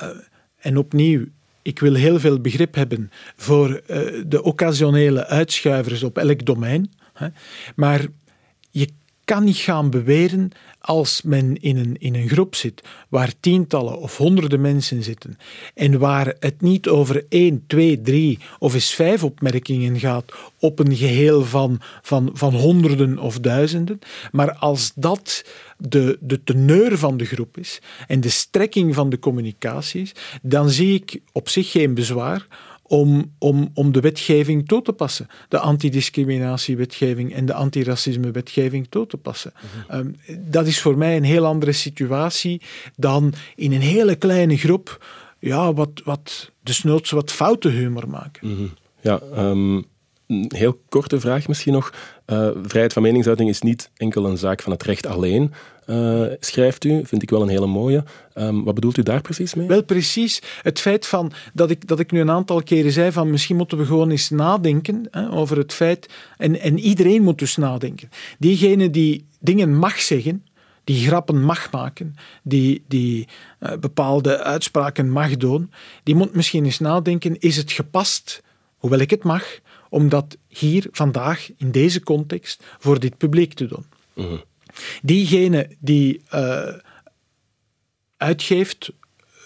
Uh, 0.02 0.08
en 0.56 0.76
opnieuw, 0.76 1.24
ik 1.62 1.78
wil 1.78 1.94
heel 1.94 2.20
veel 2.20 2.40
begrip 2.40 2.74
hebben 2.74 3.10
voor 3.36 3.68
uh, 3.68 3.98
de 4.26 4.42
occasionele 4.42 5.26
uitschuivers 5.26 6.02
op 6.02 6.18
elk 6.18 6.44
domein. 6.44 6.92
Hè. 7.12 7.28
Maar 7.76 8.06
kan 9.26 9.44
niet 9.44 9.56
gaan 9.56 9.90
beweren 9.90 10.50
als 10.80 11.22
men 11.22 11.60
in 11.60 11.76
een, 11.76 11.96
in 11.98 12.14
een 12.14 12.28
groep 12.28 12.54
zit 12.54 12.82
waar 13.08 13.32
tientallen 13.40 13.98
of 13.98 14.16
honderden 14.16 14.60
mensen 14.60 15.02
zitten 15.02 15.38
en 15.74 15.98
waar 15.98 16.34
het 16.40 16.60
niet 16.60 16.88
over 16.88 17.24
één, 17.28 17.64
twee, 17.66 18.00
drie 18.00 18.38
of 18.58 18.74
eens 18.74 18.94
vijf 18.94 19.24
opmerkingen 19.24 19.98
gaat 19.98 20.32
op 20.58 20.78
een 20.78 20.96
geheel 20.96 21.44
van, 21.44 21.80
van, 22.02 22.30
van 22.32 22.54
honderden 22.54 23.18
of 23.18 23.40
duizenden, 23.40 23.98
maar 24.32 24.52
als 24.54 24.92
dat 24.94 25.44
de, 25.78 26.18
de 26.20 26.44
teneur 26.44 26.98
van 26.98 27.16
de 27.16 27.24
groep 27.24 27.58
is 27.58 27.80
en 28.06 28.20
de 28.20 28.28
strekking 28.28 28.94
van 28.94 29.10
de 29.10 29.18
communicatie 29.18 30.02
is, 30.02 30.12
dan 30.42 30.70
zie 30.70 30.94
ik 30.94 31.20
op 31.32 31.48
zich 31.48 31.70
geen 31.70 31.94
bezwaar 31.94 32.46
om, 32.88 33.32
om, 33.38 33.70
om 33.74 33.92
de 33.92 34.00
wetgeving 34.00 34.68
toe 34.68 34.82
te 34.82 34.92
passen. 34.92 35.26
De 35.48 35.58
antidiscriminatiewetgeving 35.58 37.34
en 37.34 37.46
de 37.46 37.54
antiracismewetgeving 37.54 38.86
toe 38.88 39.06
te 39.06 39.16
passen. 39.16 39.52
Mhm. 39.54 39.98
Ehm, 39.98 40.40
dat 40.50 40.66
is 40.66 40.80
voor 40.80 40.98
mij 40.98 41.16
een 41.16 41.24
heel 41.24 41.46
andere 41.46 41.72
situatie 41.72 42.62
dan 42.96 43.32
in 43.54 43.72
een 43.72 43.80
hele 43.80 44.14
kleine 44.14 44.56
groep 44.56 45.04
ja, 45.38 45.72
wat, 45.72 45.90
wat 46.04 46.50
desnoods 46.62 47.10
wat 47.10 47.32
foute 47.32 47.68
humor 47.68 48.08
maken. 48.08 48.48
Mhm. 48.48 48.66
Ja, 49.00 49.20
um, 49.36 49.84
een 50.26 50.50
heel 50.54 50.80
korte 50.88 51.20
vraag 51.20 51.48
misschien 51.48 51.72
nog. 51.72 51.92
Uh, 52.26 52.48
vrijheid 52.62 52.92
van 52.92 53.02
meningsuiting 53.02 53.48
is 53.48 53.60
niet 53.60 53.90
enkel 53.96 54.26
een 54.26 54.38
zaak 54.38 54.62
van 54.62 54.72
het 54.72 54.82
recht 54.82 55.06
alleen, 55.06 55.52
uh, 55.86 56.26
schrijft 56.40 56.84
u. 56.84 57.00
Vind 57.04 57.22
ik 57.22 57.30
wel 57.30 57.42
een 57.42 57.48
hele 57.48 57.66
mooie. 57.66 58.04
Um, 58.34 58.64
wat 58.64 58.74
bedoelt 58.74 58.96
u 58.96 59.02
daar 59.02 59.20
precies 59.20 59.54
mee? 59.54 59.66
Wel, 59.66 59.84
precies 59.84 60.42
het 60.62 60.80
feit 60.80 61.06
van, 61.06 61.32
dat, 61.52 61.70
ik, 61.70 61.86
dat 61.86 62.00
ik 62.00 62.10
nu 62.10 62.20
een 62.20 62.30
aantal 62.30 62.62
keren 62.62 62.92
zei 62.92 63.12
van 63.12 63.30
misschien 63.30 63.56
moeten 63.56 63.78
we 63.78 63.84
gewoon 63.84 64.10
eens 64.10 64.30
nadenken 64.30 65.08
hè, 65.10 65.30
over 65.30 65.56
het 65.56 65.72
feit, 65.72 66.08
en, 66.36 66.60
en 66.60 66.78
iedereen 66.78 67.22
moet 67.22 67.38
dus 67.38 67.56
nadenken. 67.56 68.08
Diegene 68.38 68.90
die 68.90 69.26
dingen 69.40 69.76
mag 69.76 70.00
zeggen, 70.00 70.44
die 70.84 71.06
grappen 71.06 71.42
mag 71.42 71.70
maken, 71.70 72.14
die, 72.42 72.84
die 72.88 73.28
uh, 73.60 73.72
bepaalde 73.80 74.42
uitspraken 74.42 75.10
mag 75.10 75.36
doen, 75.36 75.70
die 76.02 76.14
moet 76.14 76.34
misschien 76.34 76.64
eens 76.64 76.78
nadenken, 76.78 77.38
is 77.38 77.56
het 77.56 77.72
gepast, 77.72 78.42
hoewel 78.76 78.98
ik 78.98 79.10
het 79.10 79.22
mag, 79.22 79.58
om 79.88 80.08
dat 80.08 80.36
hier 80.48 80.86
vandaag 80.90 81.50
in 81.56 81.70
deze 81.70 82.02
context 82.02 82.64
voor 82.78 83.00
dit 83.00 83.16
publiek 83.16 83.52
te 83.52 83.66
doen. 83.66 83.84
Mhm. 84.14 84.36
Diegene 85.02 85.68
die 85.78 86.20
uh, 86.34 86.72
uitgeeft, 88.16 88.90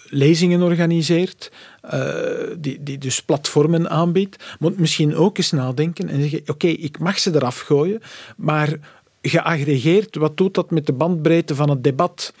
lezingen 0.09 0.61
organiseert, 0.61 1.51
uh, 1.93 2.21
die, 2.57 2.83
die 2.83 2.97
dus 2.97 3.21
platformen 3.21 3.89
aanbiedt, 3.89 4.43
moet 4.59 4.79
misschien 4.79 5.15
ook 5.15 5.37
eens 5.37 5.51
nadenken 5.51 6.09
en 6.09 6.21
zeggen: 6.21 6.41
Oké, 6.45 6.67
ik 6.67 6.99
mag 6.99 7.19
ze 7.19 7.35
eraf 7.35 7.59
gooien, 7.59 8.01
maar 8.37 8.79
geaggregeerd, 9.21 10.15
wat 10.15 10.37
doet 10.37 10.53
dat 10.53 10.71
met 10.71 10.85
de 10.85 10.93
bandbreedte 10.93 11.55
van 11.55 11.69
het 11.69 11.83
debat? 11.83 12.33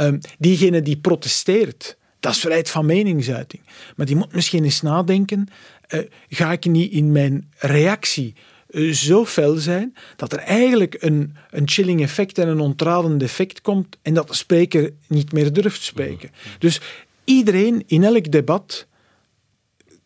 Uh, 0.00 0.12
diegene 0.38 0.82
die 0.82 0.96
protesteert, 0.96 1.96
dat 2.20 2.32
is 2.32 2.40
vrijheid 2.40 2.70
van 2.70 2.86
meningsuiting. 2.86 3.62
Maar 3.96 4.06
die 4.06 4.16
moet 4.16 4.32
misschien 4.32 4.64
eens 4.64 4.82
nadenken: 4.82 5.48
uh, 5.88 6.00
ga 6.28 6.52
ik 6.52 6.64
niet 6.64 6.92
in 6.92 7.12
mijn 7.12 7.50
reactie 7.58 8.34
eh, 8.36 8.53
zo 8.92 9.24
fel 9.24 9.56
zijn 9.56 9.94
dat 10.16 10.32
er 10.32 10.38
eigenlijk 10.38 10.96
een, 10.98 11.34
een 11.50 11.68
chilling 11.68 12.02
effect 12.02 12.38
en 12.38 12.48
een 12.48 12.60
ontradend 12.60 13.22
effect 13.22 13.60
komt 13.60 13.96
en 14.02 14.14
dat 14.14 14.28
de 14.28 14.34
spreker 14.34 14.92
niet 15.08 15.32
meer 15.32 15.52
durft 15.52 15.82
spreken. 15.82 16.30
Dus 16.58 16.80
iedereen 17.24 17.82
in 17.86 18.04
elk 18.04 18.32
debat 18.32 18.86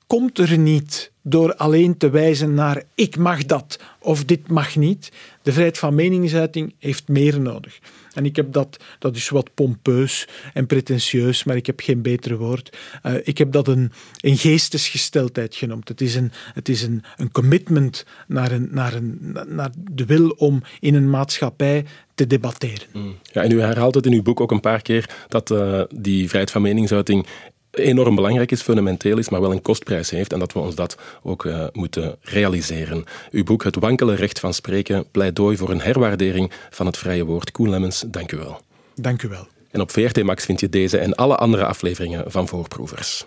komt 0.06 0.38
er 0.38 0.58
niet 0.58 1.12
door 1.28 1.54
alleen 1.54 1.96
te 1.96 2.10
wijzen 2.10 2.54
naar 2.54 2.82
ik 2.94 3.16
mag 3.16 3.44
dat 3.44 3.80
of 3.98 4.24
dit 4.24 4.48
mag 4.48 4.76
niet. 4.76 5.12
De 5.42 5.52
vrijheid 5.52 5.78
van 5.78 5.94
meningsuiting 5.94 6.74
heeft 6.78 7.08
meer 7.08 7.40
nodig. 7.40 7.78
En 8.12 8.24
ik 8.24 8.36
heb 8.36 8.52
dat, 8.52 8.76
dat 8.98 9.16
is 9.16 9.28
wat 9.28 9.54
pompeus 9.54 10.28
en 10.54 10.66
pretentieus, 10.66 11.44
maar 11.44 11.56
ik 11.56 11.66
heb 11.66 11.80
geen 11.80 12.02
betere 12.02 12.36
woord. 12.36 12.76
Uh, 13.02 13.14
ik 13.22 13.38
heb 13.38 13.52
dat 13.52 13.68
een, 13.68 13.92
een 14.20 14.36
geestesgesteldheid 14.36 15.54
genoemd. 15.54 15.88
Het 15.88 16.00
is 16.00 16.14
een, 16.14 16.32
het 16.54 16.68
is 16.68 16.82
een, 16.82 17.02
een 17.16 17.30
commitment 17.30 18.06
naar, 18.26 18.52
een, 18.52 18.68
naar, 18.70 18.94
een, 18.94 19.36
naar 19.46 19.70
de 19.90 20.04
wil 20.04 20.28
om 20.28 20.62
in 20.80 20.94
een 20.94 21.10
maatschappij 21.10 21.84
te 22.14 22.26
debatteren. 22.26 23.16
Ja, 23.22 23.42
en 23.42 23.50
u 23.50 23.60
herhaalt 23.60 23.94
het 23.94 24.06
in 24.06 24.12
uw 24.12 24.22
boek 24.22 24.40
ook 24.40 24.50
een 24.50 24.60
paar 24.60 24.82
keer 24.82 25.10
dat 25.28 25.50
uh, 25.50 25.82
die 25.94 26.26
vrijheid 26.26 26.50
van 26.50 26.62
meningsuiting 26.62 27.26
enorm 27.70 28.14
belangrijk 28.14 28.50
is, 28.50 28.62
fundamenteel 28.62 29.18
is, 29.18 29.28
maar 29.28 29.40
wel 29.40 29.52
een 29.52 29.62
kostprijs 29.62 30.10
heeft 30.10 30.32
en 30.32 30.38
dat 30.38 30.52
we 30.52 30.58
ons 30.58 30.74
dat 30.74 30.96
ook 31.22 31.44
uh, 31.44 31.66
moeten 31.72 32.16
realiseren. 32.20 33.04
Uw 33.30 33.44
boek 33.44 33.64
Het 33.64 33.76
wankele 33.76 34.14
recht 34.14 34.40
van 34.40 34.54
spreken, 34.54 35.10
pleidooi 35.10 35.56
voor 35.56 35.70
een 35.70 35.80
herwaardering 35.80 36.52
van 36.70 36.86
het 36.86 36.96
vrije 36.96 37.24
woord. 37.24 37.50
Koen 37.50 37.70
Lemmens, 37.70 38.04
dank 38.06 38.32
u 38.32 38.36
wel. 38.36 38.60
Dank 38.94 39.22
u 39.22 39.28
wel. 39.28 39.46
En 39.70 39.80
op 39.80 39.90
VRT 39.90 40.22
Max 40.22 40.44
vind 40.44 40.60
je 40.60 40.68
deze 40.68 40.98
en 40.98 41.14
alle 41.14 41.36
andere 41.36 41.64
afleveringen 41.64 42.30
van 42.30 42.48
Voorproevers. 42.48 43.26